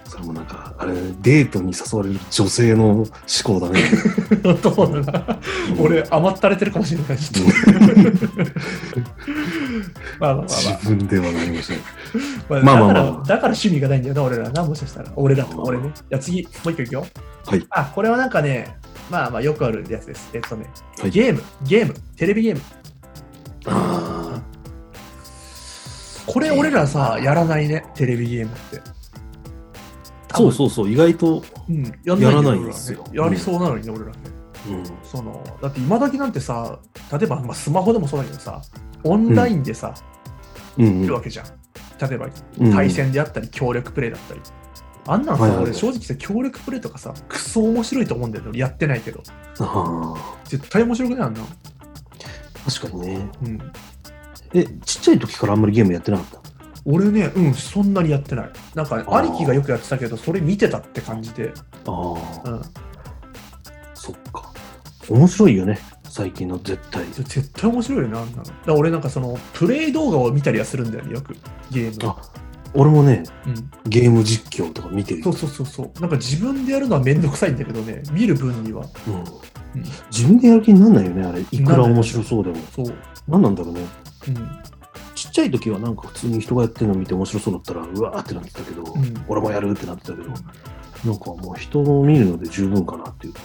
[0.07, 3.07] それもなんか、あれ、デートに誘われる女性の思
[3.45, 3.81] 考だね。
[4.63, 5.13] そうだ？
[5.13, 5.39] な。
[5.79, 7.19] 俺、甘ったれてるかもしれない。
[7.19, 9.01] ちょっと
[10.21, 10.47] まあまあまあまあ
[10.83, 11.79] 自分では何もしない。
[12.49, 15.11] まあ、まあまあまあだから、だから趣味がないんだよな、俺らな、もしかしたら。
[15.17, 15.89] 俺らと俺ね。
[15.89, 17.07] いや、次、もう一個いくよ。
[17.47, 17.67] はい。
[17.71, 18.77] あ、これはなんかね、
[19.11, 20.31] まあまあよくあるやつです。
[20.33, 20.67] えっとね、
[21.01, 22.61] はいゲーム、ゲーム、テレビゲーム。
[23.67, 24.43] あ
[26.27, 28.83] これ俺らさ、やらないね、テレビゲームって。
[30.33, 30.37] あ。
[30.37, 34.19] そうそうそう、意外と、うん、やらないんですよやりそうなのにね、俺らね。
[34.67, 36.79] うん、その、だって今時なんてさ、
[37.13, 38.63] 例えば、まあ、スマホでもそうだけどさ、
[39.05, 39.95] オンラインでさ、
[40.79, 41.47] うんいるわけじゃん。
[42.09, 42.27] 例えば、
[42.59, 44.41] うん対戦であったり、協力プレイだったり。
[45.07, 48.51] あんなんさ、俺正直さ、協力プレイとかさ、クソ面白いと思うんだよね。
[48.51, 49.23] 俺やってないけど。
[49.61, 51.41] あ絶対面白くないあんな。
[52.67, 53.31] あ、確かにね。
[53.43, 53.73] うん。
[54.55, 56.41] え、ちっちゃい時からあんまりゲームやってなかった？
[56.87, 58.51] 俺ね、うん、そんなにやってない。
[58.75, 61.53] なんか、兄貴がよくやってたけど、それ見てたって感じで。
[61.87, 62.63] ああ、うん。
[63.95, 64.53] そっか。
[65.09, 67.05] 面白いよね、最近の絶対。
[67.07, 68.45] 絶対面白いよね、あんなの。
[68.67, 71.35] だ俺なんかその、プレイ動画を見たりはするんだよね、よく。
[71.71, 72.11] ゲーム。
[72.11, 72.17] あ
[72.75, 73.71] 俺もね、うん。
[73.89, 76.01] ゲーム実況とか見てるよそうそうそうそう。
[76.01, 78.85] なんか自分でやるのはめんどくさいんだけどね、見る分には。
[79.09, 79.25] うん
[79.75, 81.41] うん自分でやる気になんないよね、あれ。
[81.41, 82.57] いくら面白そうでも。
[82.75, 82.95] そう。
[83.29, 83.81] 何なんだろうね。
[84.29, 84.35] うん。
[85.15, 93.41] ちっちゃい時はなんか普通に人がやってるの見て面白そうだったら、うわーってなってたけど、ん俺もやるってなってたけど、なんかもう人の見るので十分かなっていうか。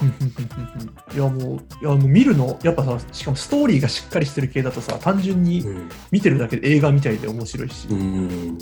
[1.13, 5.89] いやもう、いやもう見るの、やっぱさ、しかもストーリーがしっかりしてる系だとさ、単純にうん。
[6.11, 7.87] 見てるだけで映画みたいで面白いし。
[7.89, 8.57] うん。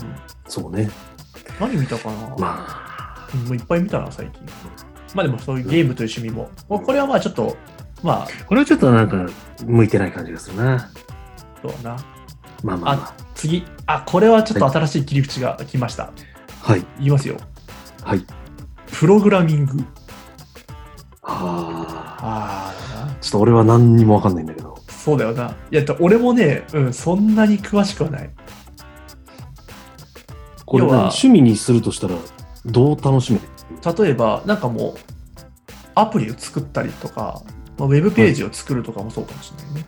[0.47, 0.89] そうね。
[1.59, 4.41] 何見たかな、まうんもういっぱい見たな、最近。
[5.13, 6.49] まあでもそういうゲームという趣味も。
[6.69, 7.57] もうこれはまあちょっと、
[8.03, 9.25] まあ、あ、これはちょっとなんか、
[9.65, 10.91] 向いてない感じがするな。
[11.61, 11.97] そうだな。
[12.63, 13.65] まあまあまあ、次。
[13.87, 16.03] あ、これはちょっと新しい切り口が来ました。
[16.03, 16.11] あ。
[16.61, 16.85] はい。
[16.97, 17.37] 言いますよ。
[18.03, 18.25] はい。
[18.91, 19.83] プログラミング。
[21.23, 22.23] ああ。
[22.23, 22.73] あ
[23.09, 23.17] あ。
[23.19, 24.77] ちょっと俺は何にもわかんないんだけど。
[24.87, 25.55] そうだよな。
[25.71, 28.29] いや、だ俺もね、うん、そんなに詳しくはない。
[30.65, 32.15] これ要は何趣味にするとしたら、
[32.65, 33.45] どう楽しめる？
[33.83, 34.95] 例えば、なんかもう、
[35.95, 37.41] アプリを作ったりとか、
[37.77, 39.85] まあ、ウェブページを作るとかもそうかもしれないね。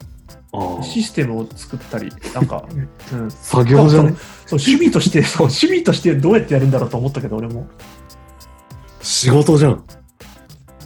[0.52, 0.84] ああ。
[0.84, 2.66] システムを作ったり、なんか、
[3.14, 4.16] うん、作業じゃね
[4.46, 7.68] そう趣味として、そう趣味としてどうやってやるんだろうと思ったけど、俺も。
[9.02, 9.84] 仕事じゃん。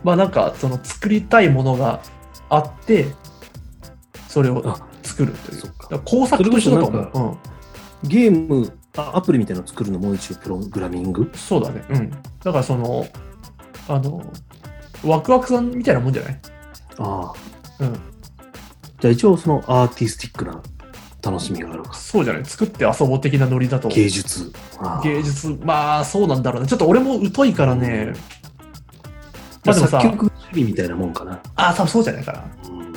[0.03, 2.01] まあなんか、その作りたいものが
[2.49, 3.07] あって、
[4.27, 5.61] それをあ作るという。
[5.61, 7.11] そっか工作としてだと思う。
[8.03, 8.09] うん。
[8.09, 11.31] ゲーム、あアプリみたいなの作るのも一応プログラミング？
[11.33, 11.83] そうだね。
[11.89, 12.09] うん。
[12.11, 12.17] だ
[12.51, 13.07] からその、
[13.87, 14.23] あの、
[15.03, 16.39] ワクワクさんみたいなもんじゃない？
[16.99, 17.33] あ
[17.79, 17.83] あ。
[17.83, 17.93] うん。
[17.93, 20.61] じゃあ一応そのアーティスティックな
[21.23, 21.93] 楽しみがあるか。
[21.95, 22.45] そうじゃない？
[22.45, 23.87] 作って遊ぼう的なノリだと。
[23.87, 24.53] 芸術。
[24.79, 26.67] ああ芸術、まあそうなんだろうね。
[26.67, 28.13] ちょっと俺も疎いからね。
[29.65, 31.41] まあでもさ、作曲趣味みたいなもんかな。
[31.55, 32.43] ああ、多分そうじゃないかな。
[32.69, 32.93] うん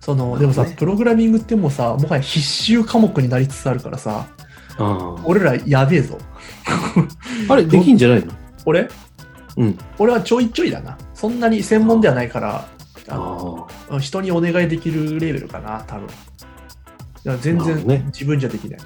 [0.00, 4.47] その、でもさ、ねプログラミングってもうさ、もはや必修科目になりつつあるからさ、あ
[5.24, 6.18] 俺らやべえぞ。
[6.66, 7.52] あ。
[7.52, 8.32] あれ、できんじゃないの？
[8.64, 8.88] 俺？
[9.56, 9.78] うん。
[9.98, 10.96] 俺はちょいちょいだな。
[11.14, 12.68] そんなに専門ではないから、
[13.08, 16.06] ああの人にお願いできるレベルかな、多分。
[16.06, 16.08] い
[17.24, 18.80] や全然自分じゃできない。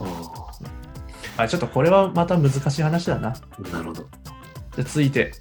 [0.00, 0.04] あ。
[1.36, 3.36] ああちょっとこれはまた難しい話だな。
[3.72, 4.02] なるほど。
[4.02, 4.06] ゃ
[4.80, 5.32] あ続いて、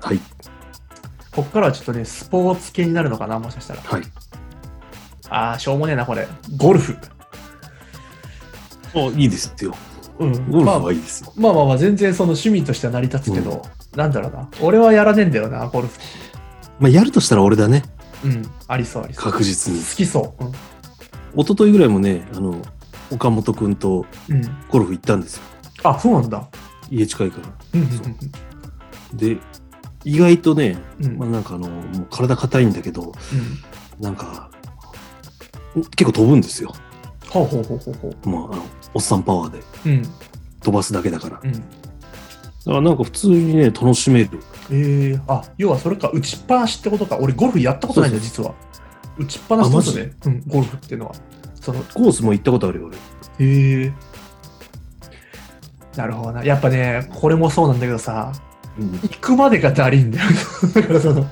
[0.00, 0.20] はい。
[1.30, 3.82] こっからはちょっとね、スポーツ系になるのかな、もしかしたら。
[3.82, 4.02] はい。
[5.30, 6.28] ああ、しょうもねえな、これ。
[6.56, 6.96] ゴルフ。
[8.94, 9.74] あ、いいですよ。
[10.18, 10.32] うん。
[10.32, 11.32] ゴルフまあはいいですよ。
[11.36, 13.62] まあまあまあ、全然その趣味としては成り立つけど、
[13.96, 14.48] なんだろうな。
[14.60, 15.98] 俺はやらねえんだよな、ゴルフ。
[16.78, 17.82] まあ、やるとしたら俺だね。
[18.24, 18.42] うん。
[18.68, 19.24] ありそう、ありそう。
[19.24, 19.84] 確実に好。
[19.96, 20.44] きそう。
[20.44, 20.52] うん。
[21.40, 22.60] 一昨日ぐらいもね、あの、
[23.10, 25.42] 岡本くんとうん、ゴルフ行ったんですよ。
[25.84, 26.48] あ、そうなんだ。
[26.90, 27.80] 家近いから。
[27.80, 28.06] うんそう
[29.14, 29.36] で、
[30.04, 33.06] 意外とね、うんうんまあ、なんかあの、もう体硬いんだけど、う
[34.00, 34.02] ん。
[34.02, 34.50] なんか、
[35.96, 36.72] 結構飛ぶんですよ。
[37.28, 38.28] ほうほうほうほうほう。
[38.28, 38.64] まあ、あの、
[38.94, 40.02] おっさんパワーでうん。
[40.62, 41.36] 飛ばすだけだから。
[41.36, 41.52] だうん。
[41.52, 41.60] か
[42.66, 44.40] らなんか普通にね、楽しめる。
[44.70, 47.18] ええあ、要はそれか、打ちっぱなしってことか。
[47.18, 48.54] 俺、ゴルフやったことないんだよ、実は。
[49.18, 50.12] 打ちっぱなしってことね。
[50.26, 51.14] うん、ゴルフっていうのは。
[51.60, 52.96] その、コースも行ったことあるよ、俺。
[53.46, 53.92] へえ
[55.96, 56.44] なるほどな。
[56.44, 58.32] やっぱね、これもそうなんだけどさ、
[58.78, 58.92] うん。
[58.92, 60.30] 行くまでがだりいんだよ。
[60.74, 61.26] だからその、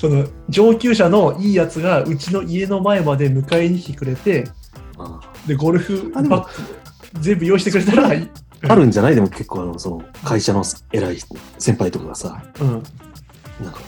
[0.00, 4.44] その、上級者のいいやつが、うちの家の前まで迎えに来てくれて、
[4.98, 6.50] あで、ゴルフバッグ
[7.20, 8.30] 全部用意してくれたら、い
[8.68, 9.14] あるんじゃない？
[9.14, 11.18] でも結構あの、その、会社の偉い
[11.58, 12.70] 先輩とかがさ、うん、
[13.62, 13.80] なんか、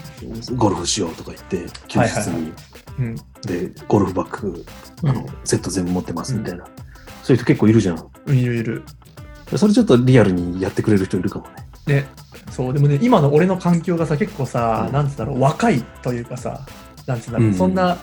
[0.54, 2.52] ゴルフしようとか言って、休日に、
[2.98, 4.64] うん、で、ゴルフバッグ、
[5.04, 6.64] あのうん、セット全部持ってますみたいな。
[7.22, 8.10] そういう人結構いるじゃん。
[8.26, 8.82] うん、いるいる。
[9.56, 11.54] それちょっとリアルにやってくれる人いるかもね。
[11.86, 12.08] ね、
[12.50, 14.92] そう、でもね、今の俺の環境がさ、結構さ、うん。
[14.92, 16.66] なんつうんだろう、若いというかさ、
[17.06, 17.54] なんつうんだろう、うん。
[17.54, 17.96] そんな、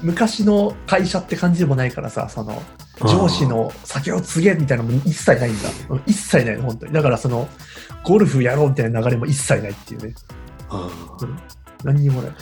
[0.00, 2.62] 昔の会社って感じでもないからさ、その、
[3.00, 5.68] 上司の酒を告げみたいなのも一切ないんだ。
[5.90, 6.92] うん一切ないの、本当に。
[6.92, 7.48] だから、その、
[8.04, 10.14] ゴルフやろうみたいな流れも一切ないっていうね。
[10.70, 11.38] うん
[11.84, 12.30] 何にもない。
[12.30, 12.36] で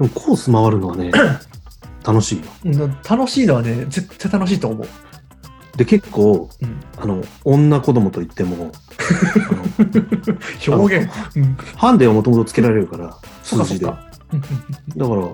[0.00, 1.10] もコース回るのはね、
[2.04, 2.44] 楽しいよ。
[2.64, 4.88] うん楽しいのはね、絶対楽しいと思う。
[5.76, 8.72] で、結構、うん、あの、女子供と言っても、
[10.68, 11.10] 表現。
[11.34, 13.86] うん、ハンデはもともとつけられるから、数字で。
[13.86, 13.92] だ。
[13.92, 14.02] か
[14.96, 15.32] ら、うん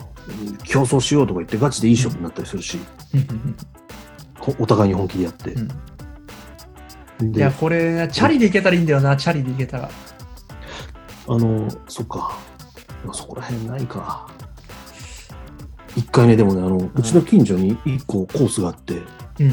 [0.64, 2.78] 競争しようとか言ってガチでいい勝負になったりするし、
[3.14, 3.88] うんうんほ
[4.59, 5.61] お互いに本気でやってうん。
[5.61, 9.90] うんいで、や、あこれ、チャリで行けたらいいんだよな、チャリで行けたら。
[11.26, 12.38] の、そっか。
[13.12, 14.28] そこら辺ないか。
[15.96, 19.03] 一回ね、でもね、あの、うちの近所に一個コースがあって、
[19.40, 19.51] うん。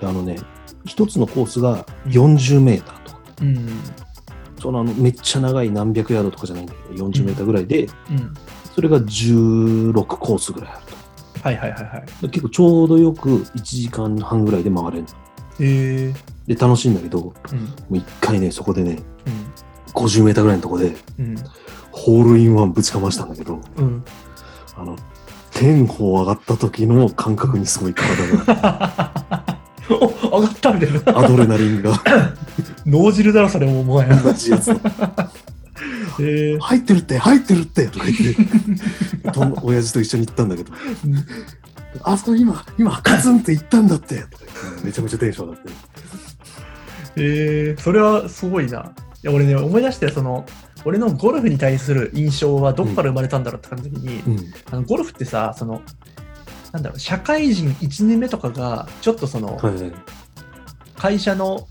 [0.00, 0.36] であのね、
[0.84, 3.68] 一つのコースが40メーターとか、うん。
[4.60, 8.34] そのあの、めっちゃ長い何百ヤードとかじゃないんだけど、40メーターぐらいで、うん。
[8.74, 10.85] それが16コースぐらいあると。
[11.46, 12.22] はいはいはいはい。
[12.22, 15.08] で結構ちょうどよく1時間半ぐらいで回れるの。
[15.60, 16.12] え
[16.48, 17.54] えで、楽しいんだけど、もう
[17.94, 17.96] ん。
[17.96, 19.92] う一回ね、そこでね、うん。
[19.92, 21.36] 50メーターぐらいのとこで、うん。
[21.92, 24.04] ホールインワンぶちかましたんだけど、うん。
[24.76, 24.96] あの、
[25.52, 29.56] 天保上がった時の感覚にすごい体が、
[29.88, 31.18] お、上がったみたいな。
[31.18, 31.92] アドレナリンが
[32.84, 34.16] 脳汁だろ、それももはや。
[34.16, 34.80] 同じやつの
[36.20, 38.18] ええ入ってるって入ってるってとか言っ
[39.24, 40.72] て、 とん親父と一緒に行ったんだけど、
[42.02, 44.44] あそこ今、今、カツンって言ったんだってとか
[44.84, 45.72] めちゃめちゃテンション上がって。
[47.16, 48.92] えー、それはすごいな。
[49.22, 50.46] いや、俺ね、思い出して、その、
[50.84, 54.54] 俺のゴルフに対する印象はどこから生まれたんだろうって感じた時に、うん。
[54.70, 55.82] あのゴルフってさ、その、
[56.72, 59.92] なんだろう、社会人1年目とかが、ちょっとその、はいはい。
[60.96, 61.66] 会社の、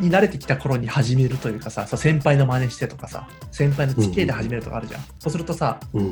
[0.00, 5.00] に慣れてきた頃に始めるというかさ、先輩の真似してとかさ、先輩の付き合いで始めるとかあるじゃん。
[5.18, 6.10] そうするとさ、うん。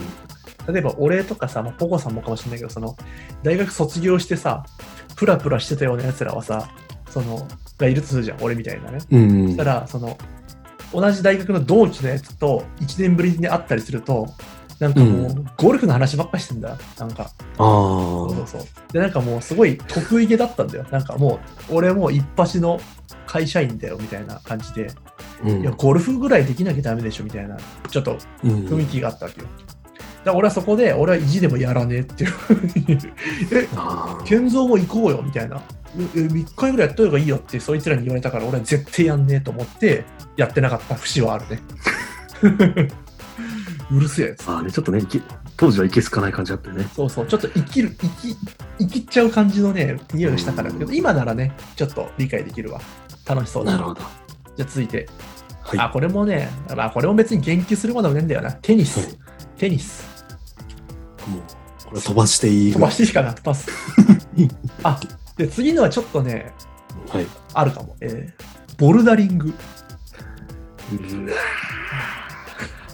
[0.72, 2.97] 例えば俺とかさ、まあ、ポコさんもかもしれないけど、その、
[3.43, 4.64] 大学卒業してさ、
[5.16, 6.68] プラプラしてたような奴らはさ、
[7.11, 7.47] その、
[7.78, 8.99] がいるとするじゃん、俺みたいなね。
[9.11, 9.47] うん。
[9.49, 10.18] そしたら、その、
[10.93, 14.28] 同じ大学の同期のやつと1年ぶりに会ったりすると、
[14.78, 16.78] なんかもう、うゴルフの話ばっかしてんだ。
[16.99, 18.93] なんか、あそうそうそう。
[18.93, 20.86] で、なんかもうすごい得意げだったんだよ。
[20.91, 22.80] なんかもう、俺もう一発の
[23.29, 25.47] 会社員だよ、みたいな感じで、あ。
[25.47, 27.57] うんいや、ゴルフぐらいできなきゃダメでしょ、みたいな、
[27.91, 29.47] ちょっとうん雰囲気があったわけよ。
[29.47, 32.99] だから俺はそこで、俺は意地でもやらねえっていうふうに
[33.53, 33.68] え、
[34.24, 35.61] 健三も行こうよみたいな。
[35.97, 40.05] え1回ぐらいやった方がいいよってそいつらに言われたから俺は絶対やんねえと思って
[40.37, 41.61] やってなかった節はあるね。
[43.91, 44.49] うるせえやつ。
[44.49, 45.03] あーね、ちょっとね、
[45.57, 46.87] 当時はいけすかない感じあってね。
[46.95, 48.37] そうそう、ちょっと生きる、生き、
[48.79, 52.81] 生きっちゃう感じのね、匂いがしたからだけど、今ならね、ちょっと理解できるわ。
[53.29, 54.01] 楽しそうだなるほど。
[54.57, 55.09] じゃあ続いて。
[55.62, 55.79] はい。
[55.81, 58.53] あ、これもね、まあこれも別に言及するものはねえんだよな。
[58.53, 59.01] テニス。
[59.01, 59.09] はい
[59.59, 60.07] テニス。
[61.26, 61.41] もう、
[61.89, 62.72] これ飛ばしていい？
[62.72, 63.68] 飛ばしていいかな、パス。
[64.85, 64.99] あ、
[65.37, 66.53] で、次のはちょっとね、
[67.11, 67.26] はい。
[67.55, 67.97] あるかも。
[68.01, 68.45] えー
[68.79, 69.53] ボルダリング。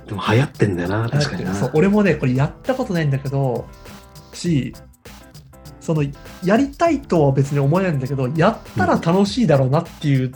[0.07, 1.55] でも流行ってんだよな、確かにな。
[1.55, 3.66] そう俺もね、これやったことないんだけど、
[4.32, 4.74] し、
[5.85, 6.03] その、
[6.43, 10.35] やりたいとは別に思えないんだけど、やったら楽しいだろうなっていう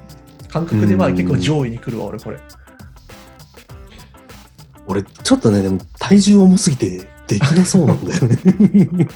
[0.49, 2.39] 感覚ではうん結構上位に来るわ、俺、これ。
[4.87, 8.37] 俺、ちょっとね、でも体重重すぎてできなそうなんだよね。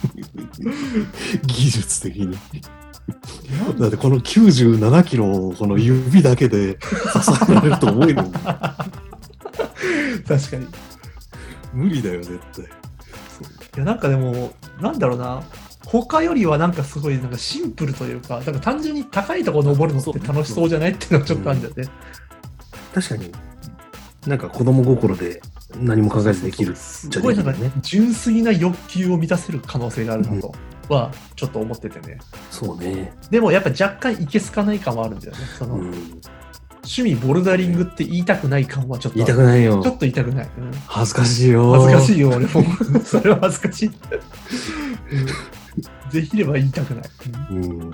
[1.46, 2.38] 技術的に。
[3.78, 6.86] だってこの97キロをこの指だけで支
[7.50, 8.32] えられると思えるもん。
[8.32, 8.88] 確か
[10.56, 10.64] に。
[10.64, 10.68] い
[11.74, 12.82] 無理だよ、絶対。
[13.76, 15.42] や、なんかでも、なんだろうな。
[15.92, 21.84] 他よりはなんかすごいなんかシンプルというか、なんか単純に高いところ登るのって楽しそうじゃないっていうのはちょっとあるんだよね。
[22.94, 23.32] 確かに、
[24.26, 25.42] なんか子供心で
[25.76, 26.74] 何も考えずできる。
[26.76, 30.54] すごいなんかね純粋な欲求を満たせる可能性があるなと
[30.88, 32.18] はちょっと思っててね。
[32.50, 33.12] そうね。
[33.30, 35.38] でもやっぱ若干いけすかない感はあるんだよね。
[35.58, 35.92] その、うん。
[36.84, 39.90] 趣味ボルダリングって言いたくない感はちょっと言いたくないよちょ。
[39.90, 40.50] っと言いたくない。
[40.56, 41.76] うん恥ずかしいよ。
[41.76, 41.80] い。
[41.80, 42.48] 恥ずかしいよ、俺も。
[43.04, 43.90] それは恥ずかしい。
[46.12, 47.04] うんできれば言いたくない。
[47.50, 47.90] うん。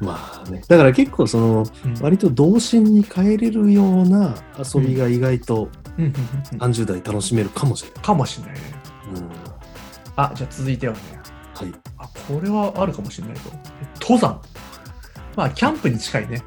[0.00, 0.62] まあね。
[0.68, 6.20] だから結構その、うん割と童心に帰れるような遊びが意外とうんうんうん
[6.54, 8.04] うん30代楽しめるかもしれない。
[8.04, 8.60] かもしれないね。
[9.14, 9.30] うん。
[10.16, 11.00] あ、じゃあ続いてはね。
[11.54, 11.72] はい。
[11.98, 13.50] あ、これはあるかもしれないと。
[14.00, 14.40] 登山。
[15.36, 16.42] まあ、キャンプに近いね。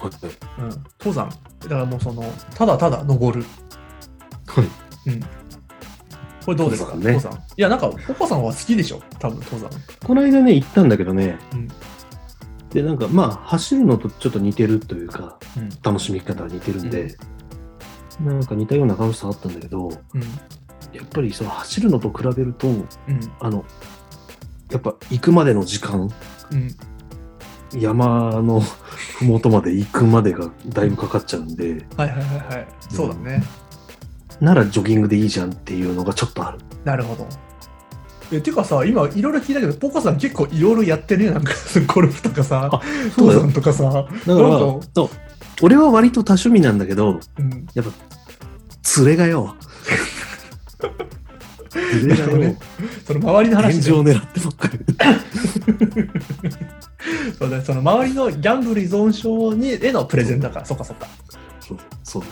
[0.00, 0.62] はい。
[0.62, 0.70] うん。
[0.98, 1.28] 登山。
[1.60, 2.22] だからもうその、
[2.54, 3.44] ただただ登る。
[4.46, 5.10] はい。
[5.10, 5.20] うん。
[6.50, 7.38] これどうですか登山ね。
[7.56, 9.00] いや、なんか、ポコさんは好きでしょ？
[9.20, 9.70] 多分、登山。
[10.04, 11.38] この間ね、行ったんだけどね。
[11.52, 11.68] うん
[12.70, 15.68] で、なんかまあ、走るのとちょっと似てるというか、うん。
[15.82, 17.16] 楽しみ方が似てるんで、
[18.20, 20.20] なんか似たような楽しさあったんだけど、うん。
[20.92, 22.88] やっぱりその走るのと比べると、うん。
[23.40, 23.64] あの、
[24.70, 26.08] やっぱ行くまでの時間、
[26.52, 27.80] うん。
[27.80, 32.68] 山のふもとまで行くまでがだいぶかかっちゃうんで、はいはいはいはい。
[32.88, 33.42] そうだね。
[34.40, 36.58] ならジョギングでいいじゃんっていうのがちょっとある。
[36.84, 37.26] なるほど。
[38.32, 41.52] え、てかさ、今いろいろ聞いたけど、ポコさん結構いろいろやってね、なんか、
[41.92, 42.70] ゴルフとかさ
[43.16, 43.84] 登山とかさ。
[43.84, 45.08] だからそう
[45.62, 47.66] 俺は割と多趣味なんだけど、うん。
[47.74, 47.92] やっぱ、
[48.98, 49.56] 連れがよ。
[51.92, 52.58] 連れがよね。
[53.04, 54.78] その周りの話で、を狙ってばっかり。
[57.38, 61.06] そうだねその周りのギャンブル依存症にへのプレゼンだから、そっかそっか。
[61.60, 62.28] そうそうね。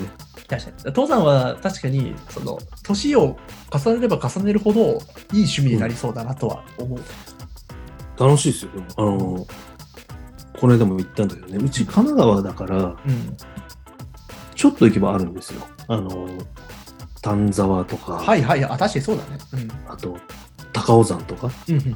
[0.48, 0.76] 確かに。
[0.86, 3.38] 登山は確かに、その、年を
[3.70, 4.94] 重ねれば重ねるほど、いい
[5.42, 7.00] 趣味になりそうだなとは思う。
[8.18, 8.72] 楽しいですよ。
[8.72, 9.46] でもあの、
[10.58, 12.96] この間も言ったんだけどね、うち神奈川だから、うん。
[14.54, 15.62] ちょっと行けばあるんですよ。
[15.86, 16.28] あの、
[17.22, 18.64] 丹沢とか、はいはい。
[18.64, 19.38] あ、確かにそうだね。
[19.52, 19.92] うん。
[19.92, 20.18] あと、
[20.72, 21.94] 高尾山とか、うんうんうん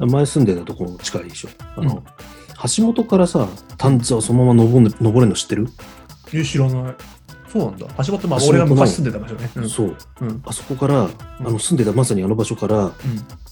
[0.00, 1.48] 前住んでたとこも近いでしょ。
[1.74, 2.04] あの、うん
[2.76, 5.68] 橋本からさ、丹沢そのまま登る登れるの知ってる、
[6.32, 6.94] え、知らない。
[7.52, 7.86] そうなんだ。
[8.04, 9.50] 橋本、まあ、俺が昔住んでた場所ね。
[9.56, 9.68] うん。
[9.68, 9.96] そう。
[10.20, 10.42] うん。
[10.44, 12.92] あそこから、あの住んでたまさにあの場所から、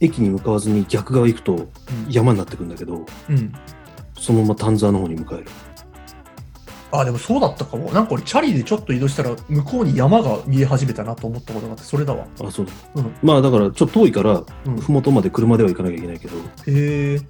[0.00, 1.68] 駅に向かわずに逆側行くと
[2.08, 3.06] 山になってくんだけど。
[4.18, 5.46] そのまま丹沢の方に向かえる。
[6.92, 7.90] あ、でもそうだったかも。
[7.92, 12.26] なんか俺、チャリでちょっと移動したら、向こうに山が見え始めたなと思ったことがあって、それだわ。
[12.40, 12.66] あ、そう。
[12.94, 14.76] うんまあだから、ちょっと遠いから、うん。
[14.78, 17.18] ふもとまで車では行かなきゃいけないけど、へえ。
[17.18, 17.24] だ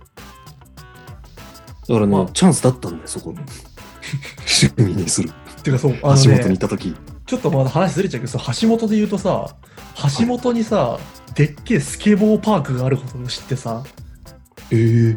[1.94, 3.34] からね、まあチャンスだったんだよ、そこ。
[4.46, 5.30] 趣味にする。
[5.66, 6.94] てかそう、あの橋本に行ねっ、た時。
[7.26, 9.56] ちょっとまだ話ずれちゃうけど、橋本で言うとさ、
[10.18, 10.98] 橋本にさ、
[11.34, 13.82] でっけえスケボーパークがあることを知ってさ、
[14.70, 15.16] ええ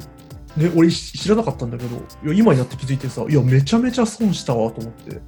[0.60, 5.22] ね、俺し知らなかったんだけど、いや今になって気づいてさ、いや、めちゃめちゃ損したわと思って。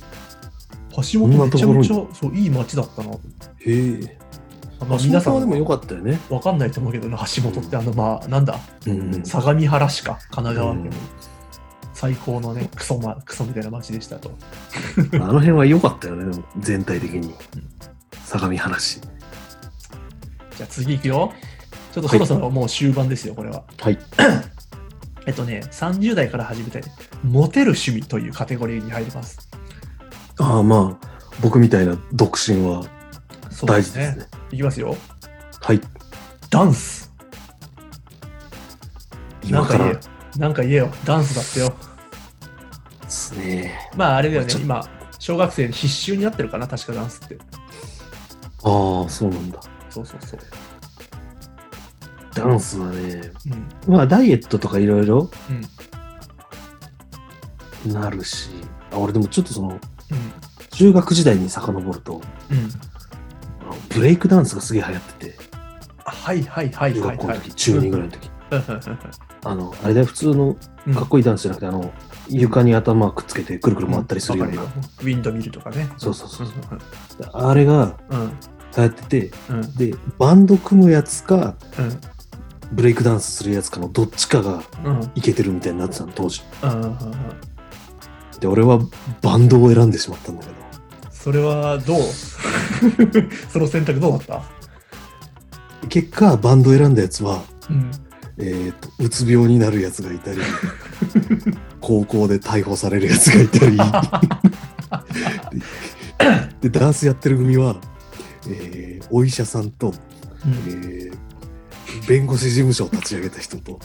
[1.13, 3.19] 橋本めちゃめちゃそういい街だったなと。
[3.59, 4.17] へえ。
[4.87, 6.19] まあ、皆さんはでも良かったよね。
[6.29, 9.25] わかんないと思うけどね、橋本ってあの、まあ、なんだ、うんうん。
[9.25, 10.97] 相模原市か、神奈川県のうん
[12.01, 14.31] 最高のね、クソ,、ま、クソみたいな街でしたと。
[15.13, 17.35] あの辺は良かったよね、でも全体的に。
[18.25, 18.99] 相模原市。
[20.57, 21.33] じゃあ次行くよ。
[21.93, 23.63] ちょっとそろそろもう終盤ですよ、これは。
[23.79, 23.99] はい。
[25.27, 26.83] えっとね、30代から始めて、
[27.23, 29.47] モテる趣味というカテゴリーに入ります。
[30.39, 31.07] ああ、まあ、
[31.39, 32.83] 僕みたいな独身は
[33.63, 34.27] 大事ですね。
[34.49, 34.97] いきますよ。
[35.61, 35.79] はい。
[36.49, 37.13] ダンス。
[39.51, 39.99] なんか言えよ。
[40.37, 40.91] なんか言えよ。
[41.05, 41.90] ダンスだってよ。
[43.41, 43.89] ね。
[43.95, 44.87] まああれだよね今、
[45.19, 47.37] 小学生必修になってるかな、確かダンスって。
[48.63, 49.59] ああ、そうなんだ。
[49.89, 50.39] そうそうそう。
[52.33, 53.31] ダンスはね、
[53.87, 53.93] うん。
[53.93, 55.29] まあ、ダイエットとかいろいろ
[57.85, 57.93] うん。
[57.93, 58.49] なるし、
[58.91, 59.79] あ俺でもちょっとその、うん。
[60.71, 62.69] 中学時代に遡ると、うん。
[63.89, 65.37] ブレイクダンスがすげえ流行ってて、
[66.05, 67.17] はいはいはい中はいはい。
[67.17, 68.27] 学校の時、中2ぐらいの時。
[68.27, 68.31] うん
[69.43, 70.55] あの、あれだよ、普通の
[70.87, 71.91] うんかっこいいダンスじゃなくて、あの、
[72.31, 75.89] 床に頭くっつけてくるくる回ったりするようなわか、るよウィンドミルとかね。
[75.97, 76.49] そうそうそうう
[77.33, 78.29] あれがんうん。
[78.77, 79.75] 流行ってて、うん。
[79.75, 82.01] で、バンド組むやつか、うん。
[82.71, 85.11] ブレイクダンスするやつかのどっちかがうん。
[85.15, 86.41] いけてるみたいになってたの、当時。
[86.63, 86.81] うん。
[86.81, 86.97] うん。
[88.39, 88.79] で、俺は
[89.21, 90.55] バンドを選んでしまったんだけど、
[91.11, 91.99] それはどう？
[93.51, 94.21] その選択どうだっ
[95.81, 95.87] た？
[95.89, 97.91] 結果、バンド選んだやつは、うん。
[98.41, 100.39] えっ、と、うつ病になるやつがいたり、
[101.79, 103.77] 高校で逮捕されるやつがいたり、
[106.61, 107.77] で、ダンスやってる組は、
[108.47, 109.93] えーお医者さんと、
[110.67, 111.21] えー
[112.07, 113.79] 弁護士事務所を立ち上げた人と、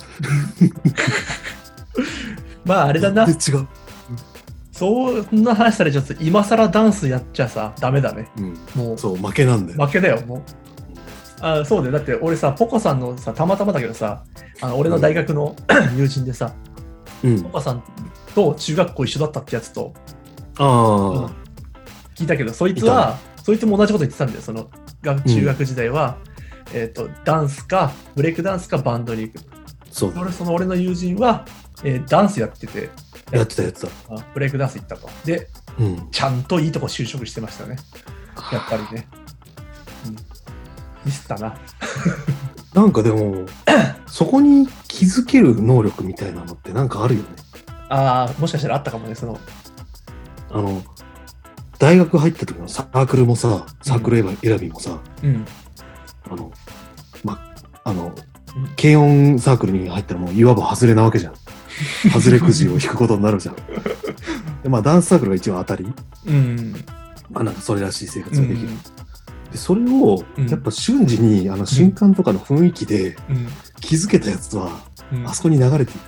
[2.64, 3.66] まああれだなで、違う。
[4.72, 9.86] そんな話されちゃうと今更ダンスやっちゃさダメだねうん、もうそう、負けなんだよ。
[9.86, 10.42] 負けだよもう
[11.40, 11.92] あそうだよ。
[11.92, 14.24] だって俺さポコさんのさたまたまだけどさ
[14.60, 15.54] あの俺の大学の
[15.96, 16.54] 友人でさ
[17.22, 17.42] うん。
[17.42, 17.48] ポ。
[17.50, 17.82] コさん
[18.34, 19.92] と中学校一緒だったってやつと
[20.58, 21.30] ああ、
[22.14, 24.40] 聞いたけどそいつはそいつも同じこと言ってたんだよ。
[24.40, 24.70] その
[25.02, 26.18] が中学時代は、
[26.72, 29.38] えっ、とダンスかブレイクダンスかバンドに行く。
[29.90, 30.14] そう。
[30.14, 30.20] だ。
[30.20, 31.44] 俺その俺の友人は、
[31.84, 32.90] えーダンスやってて。
[33.30, 33.88] やってたやつだ。
[34.10, 35.08] あブレイクダンス行ったと。
[35.24, 36.10] でうん。
[36.10, 37.76] ちゃんといいとこ就職してましたね。
[38.52, 39.06] やっぱりね、
[40.06, 40.16] うん、
[41.06, 41.56] ミスったな
[42.74, 43.46] なんかでも、
[44.06, 47.28] そこに気づける能力みたいなのってなんかあるよね。
[47.88, 49.38] ああもしかしたらあったかもねその
[50.50, 50.82] あの、
[51.78, 55.44] 大学入った時のサークルもさ、サークル選びもさ、うん
[56.28, 56.52] あの、
[57.24, 57.40] ま、
[57.84, 58.12] あの
[58.56, 61.34] うん、軽音サークルに入ったらもういわば外れなわけじゃん。
[62.10, 63.56] 外れくじを引くことになるじゃん。
[64.62, 65.92] で、まあダンスサークルが一応当たり、
[66.26, 66.84] うん
[67.30, 68.68] まあなんかそれらしい生活うんができる。
[68.68, 68.74] で、
[69.56, 73.48] それをうん、やっぱ瞬時に、あの、新刊とかの雰囲気でうん。
[73.80, 74.70] 気づけたやつは、
[75.12, 75.26] うん。
[75.26, 76.00] あそこに流れてる。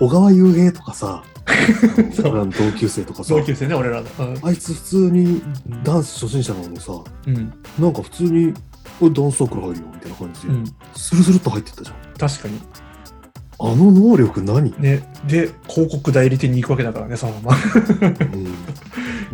[0.00, 1.22] 小川雄平とかさ、
[2.22, 4.08] 同級生とかさ、同級生ね俺らの。
[4.42, 5.42] あいつ普通に
[5.82, 6.92] ダンス初心者なのにさ、
[7.26, 7.52] うん。
[7.78, 8.54] なんか普通に、
[8.98, 10.64] これダンスサークル入るよみたいな感じで、うん。
[10.94, 11.96] スルスルっと入ってったじゃん。
[12.18, 12.60] 確かに。
[13.60, 15.08] あの能力何、ね。
[15.26, 17.56] で広告代理店に行くわけだからねそのまま。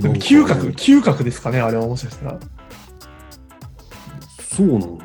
[0.00, 2.38] うん、 嗅覚嗅覚ですかねあれはもしかしたら
[4.52, 5.04] そうなのか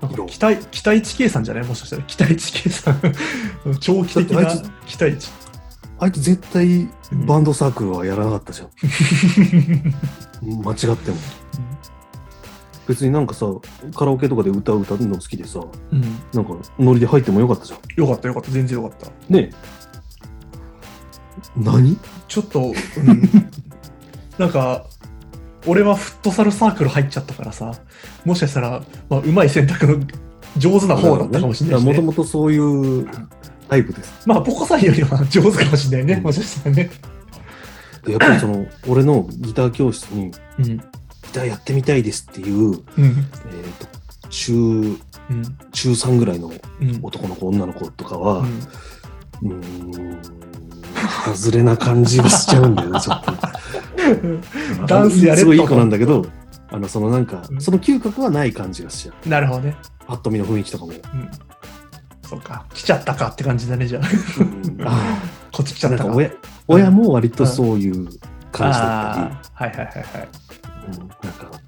[0.00, 1.66] ななんか期待期待値計算じゃない？
[1.66, 2.02] もしかしたら。
[2.04, 2.94] 期待値計算
[3.80, 4.46] 長期的な
[4.86, 5.30] 期待値
[5.98, 6.88] あいつ絶対
[7.26, 8.68] バンドサークルはやらなかったじゃん。
[10.62, 11.16] 間違っても。
[12.88, 13.46] 別になんかさ、
[13.94, 15.60] カラオケとかで歌う歌うの好きでさ、
[15.92, 16.00] うん。
[16.32, 17.78] なんかノリで入ってもよかったじゃん。
[17.96, 18.50] よかったよかった。
[18.50, 19.06] 全然よかった。
[19.32, 19.54] ねえ。
[21.56, 21.96] 何
[22.28, 23.22] ちょっと、うん、
[24.38, 24.86] なんか
[25.66, 27.74] 俺はフットサルサークル入っちゃったからさ
[28.24, 30.00] もしかしたら、まあ、うまい選択の
[30.56, 31.92] 上手な方だったかもしれないし、ね。
[31.92, 33.08] もともとそういう
[33.68, 34.28] タイプです。
[34.28, 36.22] まあポコさんよりは上手かもしれないね、うん。
[36.24, 36.90] もしかしたらね。
[38.04, 40.64] でやっぱりその、俺のギター教室に、うん。
[40.64, 40.82] ギ
[41.32, 42.76] ターやってみたいですっていう、うん。
[42.76, 42.82] えっ、
[43.78, 44.98] と、中、うん。
[45.72, 46.48] 中3ぐらいの
[46.80, 46.98] うん。
[47.02, 48.38] 男の子、女の子とかは、
[49.42, 49.52] うん。
[49.52, 50.22] うーん、
[51.34, 53.32] 外れな感じがしちゃうんだよね、ちょっと。
[54.86, 56.26] ダンスやれとすごいいい子なんだけど、
[56.70, 59.28] あの、そのなんかう、んその嗅覚はない感じがしちゃう。
[59.28, 59.76] なるほどね、
[60.06, 60.92] パッと見の雰囲気とかも。
[60.92, 60.98] うん、
[62.22, 64.02] そうか来ちゃったかって感じだねじゃあ
[64.40, 65.18] うんあ
[65.52, 66.30] こっち来ちゃったか親、
[66.66, 68.08] 親も割とそういう
[68.50, 70.28] 感じだったり、はいはいはいはい。
[70.88, 71.62] うんなんか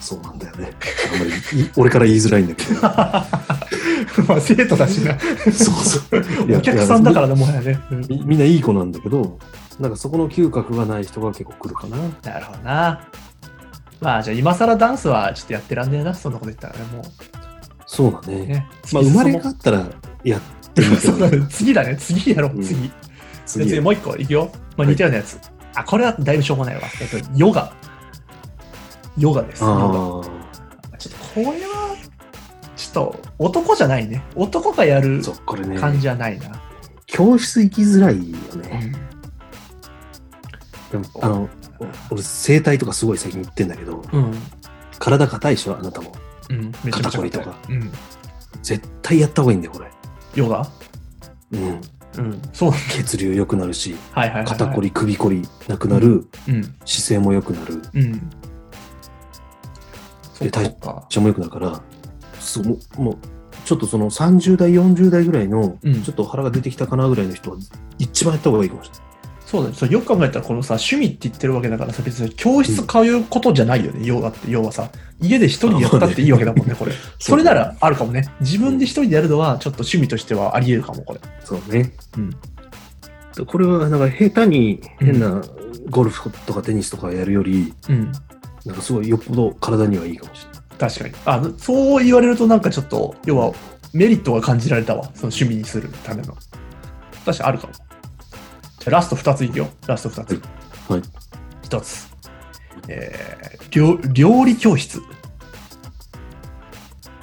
[0.00, 0.70] そうなんだよね。
[1.12, 2.80] あんまりい俺から言いづらいんだけど。
[4.26, 5.16] まあ生徒だしな。
[5.52, 6.56] そうそう。
[6.56, 7.78] お客さんだからね、もはやね。
[7.90, 9.38] うんみみんないい子なんだけど、
[9.82, 11.96] なんかそこの嗅覚がない人が結構来るかな。
[12.22, 13.08] なるほどな。
[14.00, 17.02] まあじゃあ今更ダンスはちょっとやってらんねえな、そんなこと言ったらね、も
[17.84, 18.34] そうだね。
[18.34, 18.68] うね。
[18.92, 19.90] まあ生まれ変がわったら
[20.22, 20.40] やっ
[20.72, 22.92] てみて そうだね、次だね、次やろう、うん次。
[23.44, 24.50] 次次もう一個いくよ。
[24.76, 25.38] まあ、似たようなやつ。
[25.74, 26.82] あ、これはだいぶしょうもないわ。
[27.00, 27.72] えっと、ヨガ。
[29.18, 29.64] ヨガです。
[29.64, 30.22] ヨあ
[30.92, 30.98] ガ。
[30.98, 31.96] ちょっとこれは、
[32.76, 34.22] ちょっと男じゃないね。
[34.36, 35.22] 男がやる
[35.80, 36.46] 感じじゃないな。
[37.06, 39.11] 教室行きづらいようね。
[40.98, 41.48] んでもあの、
[42.10, 44.34] 俺、整体とかすごい最近行ってんだけど、うん。
[44.98, 46.12] 体硬いでしょ、あなたも。
[46.50, 46.72] うん。
[46.90, 47.90] 肩こりとかうん。
[48.62, 49.90] 絶対やった方がいいんだよ、これ。
[50.34, 50.66] ヨガ？
[51.52, 51.80] うん。
[52.18, 52.42] うん。
[52.52, 52.72] そう。
[52.90, 54.46] 血流良くなるし、はいはいはい、はい。
[54.46, 56.62] 肩こり、首こりなくなる、うん。
[56.84, 58.30] 姿勢も良くなる、うん。
[60.34, 61.06] そでっかそっか。
[61.08, 61.80] 血も良くなるから、
[62.38, 63.18] そうもう、もう
[63.64, 67.56] ちょっとその30代、40代ぐらいの、うんちょっと腹が出てきたかなぐらいの人は、
[67.98, 69.02] 一番やった方がいいかもしれない。
[69.52, 69.76] そうだね。
[69.76, 74.50] そうよく考えたら、このさ、趣味って言ってるわけだからさ、別に教室通うことじゃないよね、ヨガって。
[74.50, 74.90] 要はさ、
[75.20, 76.92] 家で一人でやったっていいわけだもんね、これ。
[77.18, 78.26] それならあるかもね。
[78.40, 81.20] 自分で一人でやるのは、ちょっと趣味としてはあり得るかも、これ。
[81.44, 81.92] そうね。
[82.16, 83.44] うん。
[83.44, 85.42] これは、なんか下手に変な
[85.90, 88.10] ゴルフとかテニスとかやるより、うん。
[88.64, 90.62] なんかすごいよっぽど体にはいいかもしれない。
[90.78, 91.14] 確かに。
[91.26, 93.52] あ、そう言われるとなんかちょっと、要は
[93.92, 95.02] メリットが感じられたわ。
[95.02, 96.34] その趣味にするための。
[97.26, 97.72] 確かにあるかも。
[98.82, 99.68] じゃあラスト2ついくよ。
[99.86, 100.42] ラスト2つ。
[100.90, 101.02] はい。
[101.62, 102.10] 1つ。
[102.88, 105.00] えー、料料理教室。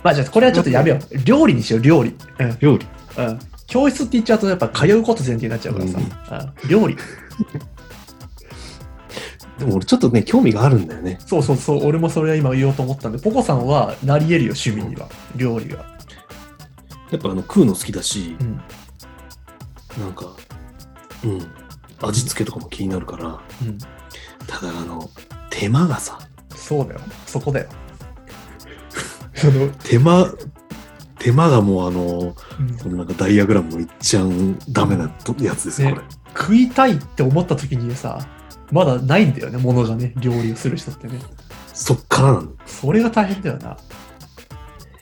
[0.02, 1.18] まあじゃあこれはちょっとやめよう。
[1.26, 2.16] 料理にしよう、料理。
[2.40, 2.58] うん。
[2.62, 2.88] 料理。
[3.18, 3.40] うん。
[3.68, 6.00] 教室って言っちゃうとやっぱ通うこと前提になっちゃうからさ。
[6.64, 6.96] うん、料理。
[9.60, 11.20] でも俺ちょっとね、興味があるんだよね。
[11.26, 11.86] そうそうそう。
[11.86, 15.10] 俺もそれは今言おうと思ったんで、ポコさんはなり得るよ、趣味には。
[15.36, 15.80] 料理が。
[17.12, 18.62] やっぱあの食うの好きだし、うん。
[20.02, 20.34] なんか、
[21.24, 23.78] うん、味付けとかも気になるから、うん。
[24.48, 25.10] ただあの、
[25.50, 26.20] 手間がさ、
[26.56, 27.00] そうだよ。
[27.26, 27.70] そこだよ。
[29.36, 30.32] その、手間、
[31.20, 36.06] 手間がもうあの、うんこのなんかダイアグラムの一番ダメなとやつですよ、ねこれ。
[36.38, 38.20] 食いたいって思った時にさ、
[38.72, 41.20] まだないんだよね、ものがね、料理をする人ってね。
[41.74, 42.52] そっからなの。
[42.66, 43.78] それが大変だよな。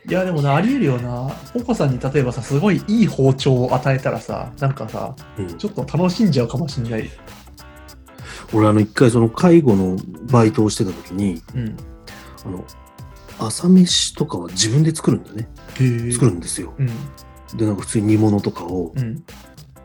[0.10, 1.30] いや、でもな、あり得るよな。
[1.54, 7.10] ポコさんに例えばさ、すごいいい包丁を与えたらさ、なんかさ、うん、ちょっと楽しんじゃうかもしんない。
[8.54, 9.98] 俺あの一回その介護の
[10.32, 11.78] バイトをしてた時に、うん。
[12.46, 12.66] あの、
[13.40, 15.50] 朝飯とかは自分で作るんだよね。
[16.14, 16.74] 作るんですよ。
[16.78, 16.88] うん。
[17.58, 19.24] で、なんか普通に煮物とかを、うん。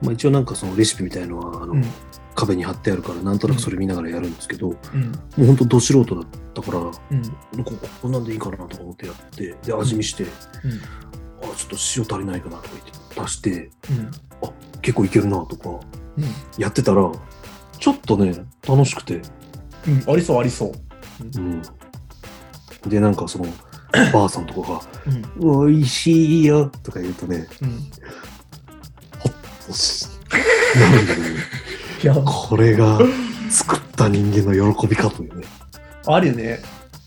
[0.01, 1.85] まあ一応なんかそのレシピみたいのは、あの、うん。
[2.35, 5.13] 壁に貼ってあるから、なんとなくそれ見ながらやるんですけど、もうん。
[5.39, 6.25] うほんとど素人だっ
[6.55, 7.65] たから、こうん。
[7.65, 7.73] こ
[8.03, 10.31] こんなんでいいかなとか思ってやって、で、味見して、うん。
[10.31, 14.11] あ、ちょっと塩足りないかなとか言って足して、うん。
[14.81, 15.69] 結構いけるなとか、
[16.17, 16.25] うん。
[16.59, 17.11] やってたら、
[17.79, 19.21] ちょっとね、楽しくて、
[19.87, 20.13] うん。
[20.13, 20.73] ありそう、ありそう。
[21.39, 21.63] うん。
[22.89, 23.47] で、なんかその、
[24.13, 24.81] ばあさんとかが、
[25.41, 25.69] うん。
[25.71, 27.71] 美味しいよとか言うとね、うん。
[29.19, 29.33] ほっ
[29.67, 30.07] とし、
[30.75, 31.62] なんだろうね。
[32.03, 32.99] いや、これが
[33.49, 35.45] 作った人間の喜びかというね。
[36.07, 36.57] あるよね。
[36.57, 36.65] だか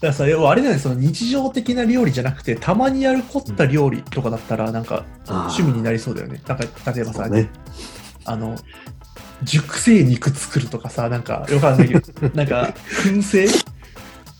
[0.08, 6.42] らさ、要はあれだよね、その日常的な料理じゃなくて、たまにやる凝った料理とかだったら、なんか趣味になりそうだよね。
[6.48, 7.50] なんか、例えばさ、ね。
[8.24, 8.56] あの、
[9.44, 12.74] 熟成肉作るとかさ、なんか、よくわかんないけど、 なんか、
[13.04, 13.48] 燻製？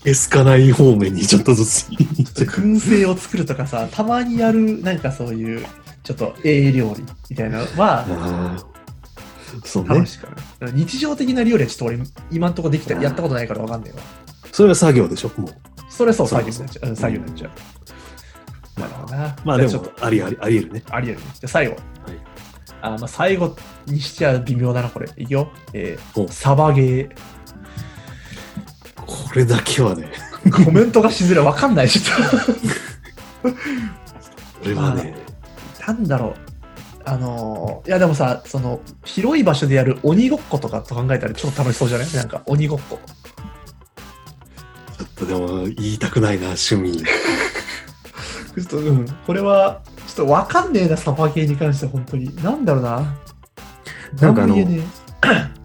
[0.04, 1.86] エスカない方面にちょっとずつ。
[1.90, 5.66] 燻製を作るとかさ、たまにやる、なんかそういう、
[6.02, 8.56] ちょっとええ料理みたいなのは、
[9.64, 10.04] そうね。
[10.72, 11.98] 日常的な料理はちょっと俺、
[12.30, 13.98] 今んとこできたやったことないからわかんないわ。
[14.52, 15.50] それは作業でしょ、もう。
[15.88, 16.88] それそう、そう作業になっちゃう。
[16.88, 17.48] うん作業になっちゃ
[18.76, 18.80] う。
[18.80, 19.36] なるほどな。
[19.44, 20.82] まあでじゃちょっと、もありあり、あり得るね。
[20.90, 21.24] ありえるね。
[21.34, 21.72] じゃあ最後。
[21.74, 21.82] はい
[22.82, 25.08] あまあ最後にしちゃ微妙だな、これ。
[25.16, 25.50] いくよ。
[25.72, 27.08] えおー、サバゲ
[29.06, 30.64] これだけはね、ー。
[30.64, 31.44] コメントがしづらい。
[31.44, 31.88] わかんない。
[31.88, 35.14] ちょっ これはね、
[35.80, 35.92] と。
[35.92, 36.45] なんだろう。
[37.08, 42.12] あのーいやでもさ、その、広い場所でやる鬼ごっことかと考えたらちょっと楽しそうじゃない？
[42.12, 42.98] なんか、鬼ごっこ。
[44.98, 46.98] ちょっとでも言いたくないな、趣味。
[46.98, 49.06] ちょっと、うん。
[49.26, 52.34] これは、ちょっとわかんねえな、サバゲーに関して、本当に。
[52.42, 53.14] なんだろうな。
[54.20, 54.80] なんかあのね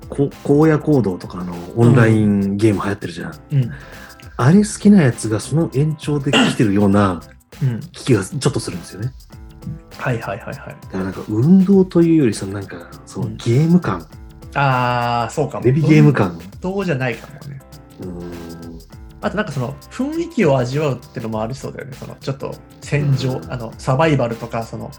[0.10, 3.36] こ荒野行動とかのオンラインゲーム流行ってるじゃん。
[3.52, 3.72] えうん。
[4.36, 7.22] あれ好きなやつがその延長で来てるような
[7.64, 7.80] うん。
[7.94, 9.14] 気がちょっとするんですよね。
[9.98, 10.56] はいはいはいはい。
[10.56, 14.08] だからなんか運動というよりさ、なんかそのうんゲーム感
[14.56, 15.64] ああ、そうかも。
[15.64, 16.40] デビゲーム感。
[16.60, 17.62] どうじゃないかもね。
[18.02, 18.32] うん。
[19.22, 21.94] あとなんかその雰囲気を味わうってのもありそうだよね。
[21.94, 24.92] そのちょっと戦場、うんあのサバイバルとか、その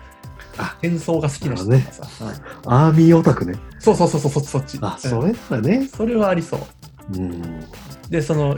[0.58, 2.24] あ戦争が好きな人とかさ。
[2.24, 3.54] うんアーミーオタクね。
[3.78, 4.78] そうそうそうそう、そそっち。
[4.80, 5.88] あ、うんそれだね。
[5.88, 6.60] それはありそう。
[7.14, 7.64] うん。
[8.08, 8.54] で、その、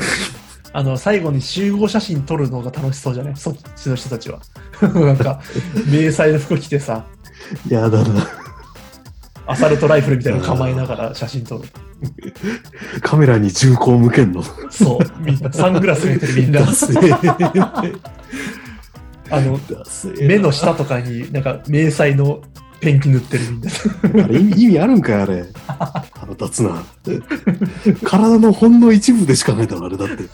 [0.77, 3.37] あの、最後に集合写真撮るのが楽しそうじゃない？
[3.37, 4.41] そっちの人たちは。
[4.83, 5.41] なんか、
[5.89, 7.07] 迷彩の服着てさ、
[7.69, 8.27] やだな。
[9.47, 11.69] アサルトライフルみたいなの構えながら写真撮る。
[13.03, 14.43] カメラに銃口向けんの？
[14.69, 16.61] そう、みんな、サングラス見てるみんな。
[19.31, 19.61] あの、
[20.21, 22.41] 目の下とかになんか迷彩の
[22.85, 23.71] ペンキ塗ってるみんな。
[24.25, 25.47] あれ意味あるんかいあれ。
[26.13, 26.85] 腹立つな。
[28.05, 30.25] 体のほんの一部でしかないだろ、あれだって。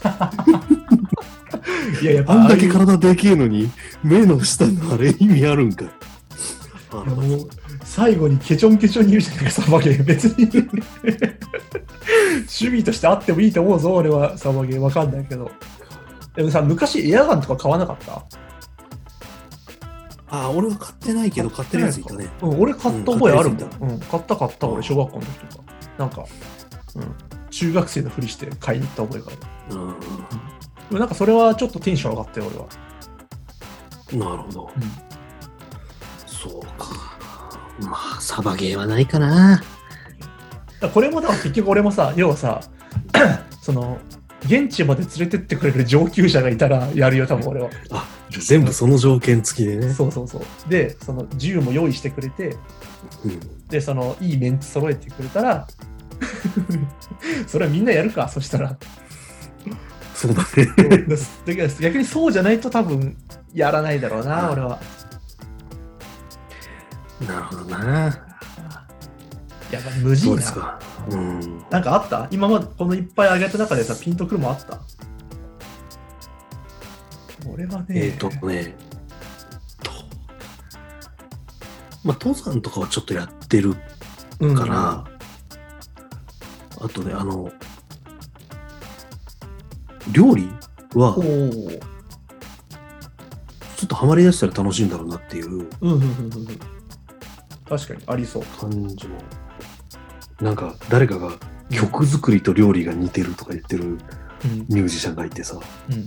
[2.03, 3.71] いや、やっぱあんだけ体でけえのに、
[4.03, 5.89] 目の下のあれ意味あるんかい。
[6.93, 7.39] ああの
[7.85, 10.05] 最後にケチョンケチョンに言うじゃないか、サバゲー。
[10.05, 10.51] 別に。
[12.31, 14.81] 趣味としてあってもいいと思うぞ、俺はサバゲー。
[14.81, 15.49] わかんないけど。
[16.35, 18.25] でもさ、昔エアガンとか買わなかった？
[20.31, 22.29] あ、俺は買ってないけど、買ってるやついたね。
[22.43, 23.61] うん、俺買った覚えあるもん。
[23.81, 25.65] うんうん、買った買った、俺、小学校の時とか。
[25.99, 26.25] なんか、
[26.97, 27.15] うん、
[27.51, 29.81] 中学生のふりして買いに行った覚えがある。
[29.81, 30.01] うん
[30.91, 32.47] でもなんかそれはちょっとテンション上がったよ、
[34.11, 34.31] 俺は。
[34.31, 34.71] なるほど。
[34.77, 35.11] うん
[36.27, 37.19] そうか。
[37.81, 39.63] まあ、サバゲーはないかな。
[40.95, 42.63] これもだから結局俺もさ、要はさ、
[43.61, 43.99] その、
[44.47, 47.69] 現地まで連れてってくれる上級者がいたらやるよ、多分俺は。
[47.91, 48.07] あ
[48.39, 49.93] 全部その条件付きでね。
[49.93, 50.43] そうそうそう。
[50.71, 52.57] で、その銃も用意してくれて、
[53.25, 55.67] うんで、そのいいメンツ揃えてくれたら、
[57.47, 58.77] それはみんなやるか、そしたら。
[60.15, 60.67] そうだね。
[61.47, 63.17] だけど逆にそうじゃないと多分
[63.55, 64.79] やらないだろうな、俺は。
[67.27, 68.27] なるほどな。
[69.71, 70.35] やっぱ無そ人な。
[70.35, 70.79] うですか。
[71.11, 71.65] うん。
[71.71, 72.27] なんかあった？
[72.31, 74.81] 今までこのいっぱい上げた中でさ、ピンとくるもんあった？
[77.61, 78.75] 俺はね、えっ、とね、
[79.83, 79.91] と
[82.03, 83.75] まあ、登山とかはちょっとやってる
[84.41, 85.05] うんから、
[86.81, 87.53] あとね、あの、
[90.13, 90.49] 料理
[90.95, 91.15] は
[93.77, 96.47] ちょっとハマりだしたら楽しいんだろうなっていううんうんうんうんうん
[97.69, 98.43] 確かにありそう。
[98.59, 99.19] 感じも。
[100.41, 101.39] なんか誰かが
[101.69, 103.99] 曲作りと料理が似てるとか言ってるうん
[104.69, 105.61] ミュージシャンがいてさ。
[105.91, 106.07] うん、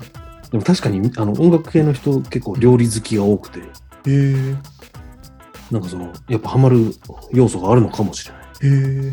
[0.54, 3.64] でも確かにあの音楽系の人結構料理好きが多くて、へ
[4.06, 4.56] え。
[5.72, 6.93] なんかその、やっぱハマる
[7.32, 8.43] 要素があるのかもしれない。
[8.76, 9.12] へ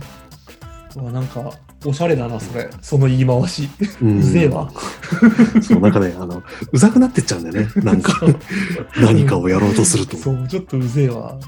[0.99, 1.01] え。
[1.11, 1.51] なんか
[1.86, 2.68] おしゃれだなそれ。
[2.82, 3.70] その言い回し。
[4.03, 4.70] うぜえわ。
[5.62, 7.72] そう、なんかね、あの、うざくなってっちゃうんだよね。
[7.82, 8.20] なんか、
[9.01, 10.18] 何かをやろうとすると。
[10.18, 11.38] そうちょっとうぜえわ。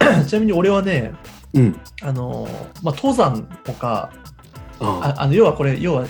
[0.26, 1.12] ちなみに俺はね
[1.52, 1.76] うん。
[2.00, 2.48] あの
[2.82, 4.08] まあ登山とか
[4.80, 5.14] あ。
[5.18, 6.06] ああの要はこれ要は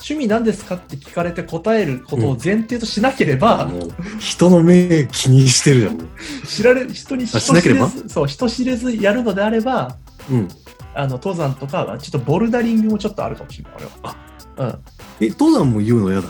[0.00, 0.76] 趣味なんですか？
[0.76, 5.96] って聞かれて答えることを前提としなければ、う、人の目気にしてるじゃん。
[5.96, 6.02] も
[6.46, 9.96] 知られ人に人知れずそう人知れずやるのであれば
[10.30, 10.48] ううん。
[10.94, 14.16] あの登山とかちょっとボルダリングもちょっとあるかもしれない俺は。
[14.56, 14.78] うん。
[15.26, 16.28] え、登山も言うの嫌だ？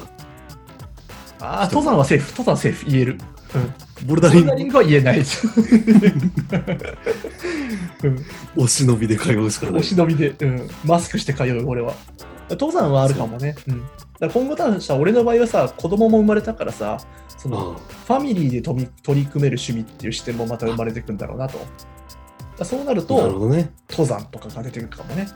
[1.40, 2.30] あー登山はセーフ。
[2.32, 2.86] 登山はセーフ。
[2.86, 3.18] 言える、
[3.54, 3.58] う
[4.04, 4.56] ん、ボルダリング？
[4.56, 5.46] リングは言えないです、
[8.02, 9.80] うん、お忍びで通うしかない。
[9.80, 11.94] お忍びで、うん、マスクして通う俺は
[12.50, 13.72] 登山はあるかもね、う。
[13.72, 13.90] ん、だか
[14.20, 16.98] ら今後多分さ俺の場合はさ子供も生まれたからさ
[17.36, 21.58] そのあファミリーで取り取り組める趣味っていう視点もまた生まれてくんだろうなと。
[22.64, 23.72] そうなるとね。
[23.88, 25.28] 登山とかが出てくるかもね。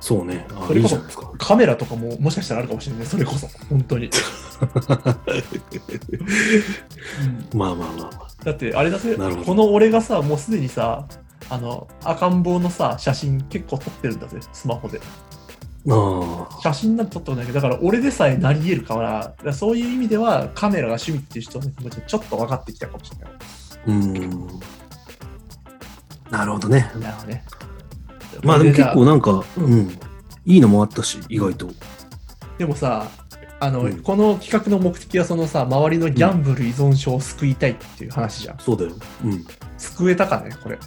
[0.00, 0.46] そうね。
[0.66, 1.32] それこそいじゃないですか。
[1.38, 3.06] カメラとかももしかしたらあるかもしれない。
[3.06, 3.46] それこそ。
[3.68, 4.10] 本当に、う
[7.56, 8.28] んまあまあまあまあ。
[8.44, 9.16] だってあれだぜ。
[9.16, 11.06] この俺がさもうすでにさ
[11.48, 14.38] あの赤ん坊のさ写真結構撮ってるんだぜ。
[14.52, 15.00] スマホで。
[15.39, 15.39] あ
[16.62, 23.38] 写真なんて撮ってもないけどだから俺でさえなり得るからだからそういう意味ではカメラが趣味っていう人の気持ちちょっと分かってきたかもしれないあ。
[23.86, 24.60] うん。
[26.30, 26.90] なるほどね。
[27.00, 27.44] なるほどね
[28.44, 29.98] まあでも結構ななんか、うん。
[30.46, 31.70] いいのもあったし、意外と。
[32.58, 33.08] でもさ
[33.58, 38.92] あの、うんこの企画の目的はそのさ周りのギャンブル依存症を救いたいっていう話じゃん、そうだよ。
[39.24, 39.44] うん。
[39.76, 40.78] 救えたかねこれ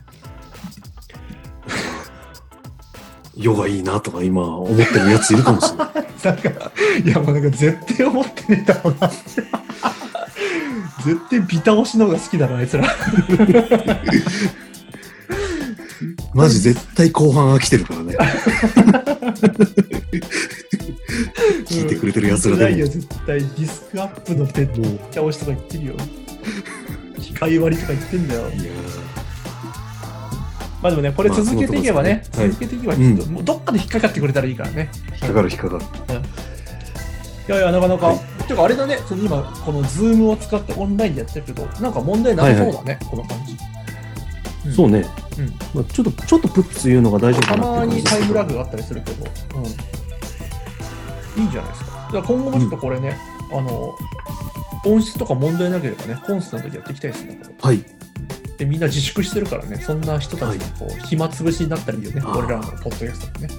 [3.35, 5.87] ヨガいいなとか今思ってるやついるかもしれない。
[6.23, 6.49] なんか、
[7.03, 9.17] いやもうなんか絶対思ってねえだろうなって。
[11.03, 12.85] 絶対ビタ押しの方が好きだな、あいつら。
[16.33, 18.17] マジ絶対後半飽きてるからね。
[21.65, 22.77] 聞いてくれてるやつらでも。
[22.77, 23.39] 絶対。
[23.39, 25.95] ディスクアップのペットビタ押しとか言ってるよ。
[27.19, 28.41] 機械割りとか言ってんだよ。
[28.41, 29.02] いやー
[30.83, 34.89] まあでもね、これ続けていけばね、まあ続けていけば、うんちょっともうどっかで引っかかってくれたらいいからね。
[35.13, 35.83] 引っかかる引っかかる。
[37.47, 43.53] いやいや、なかなか、はいてかあれだね、その今、この Zoom を使ってオンラインでやってるけど、なんか問題なさそうだね、この感じ。
[43.53, 45.05] うんそうね。
[45.37, 48.59] うんまあ、ちょっと、ちょっとプツッて言うのが大丈夫かなたまにタイムラグが。
[48.59, 49.59] があったりするけど、う
[51.39, 51.91] ん、いいんじゃないですか。
[51.91, 53.17] だから今後もちょっとこれね、
[53.51, 53.95] あの、
[54.85, 57.39] 音質とか問題なければね、コンスタントでやっていきたいですね。
[57.61, 57.83] はい。
[58.57, 63.53] でみんな自粛してるからね、そんな人たちがこう、暇つぶしになったらいいよね、俺らのポッドキャストでね。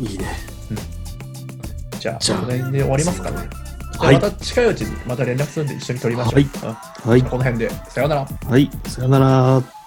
[0.00, 0.24] いいね。
[1.98, 3.36] じゃあ、じゃあこの辺で終わりますかね。
[3.98, 6.34] はいまた近いうちにまた連絡するんで一緒に撮りましょう。
[6.34, 6.46] はいう
[7.08, 7.22] んはい。
[7.22, 8.24] この辺で、さようなら。
[8.24, 8.70] はい。
[8.86, 9.77] さよなら。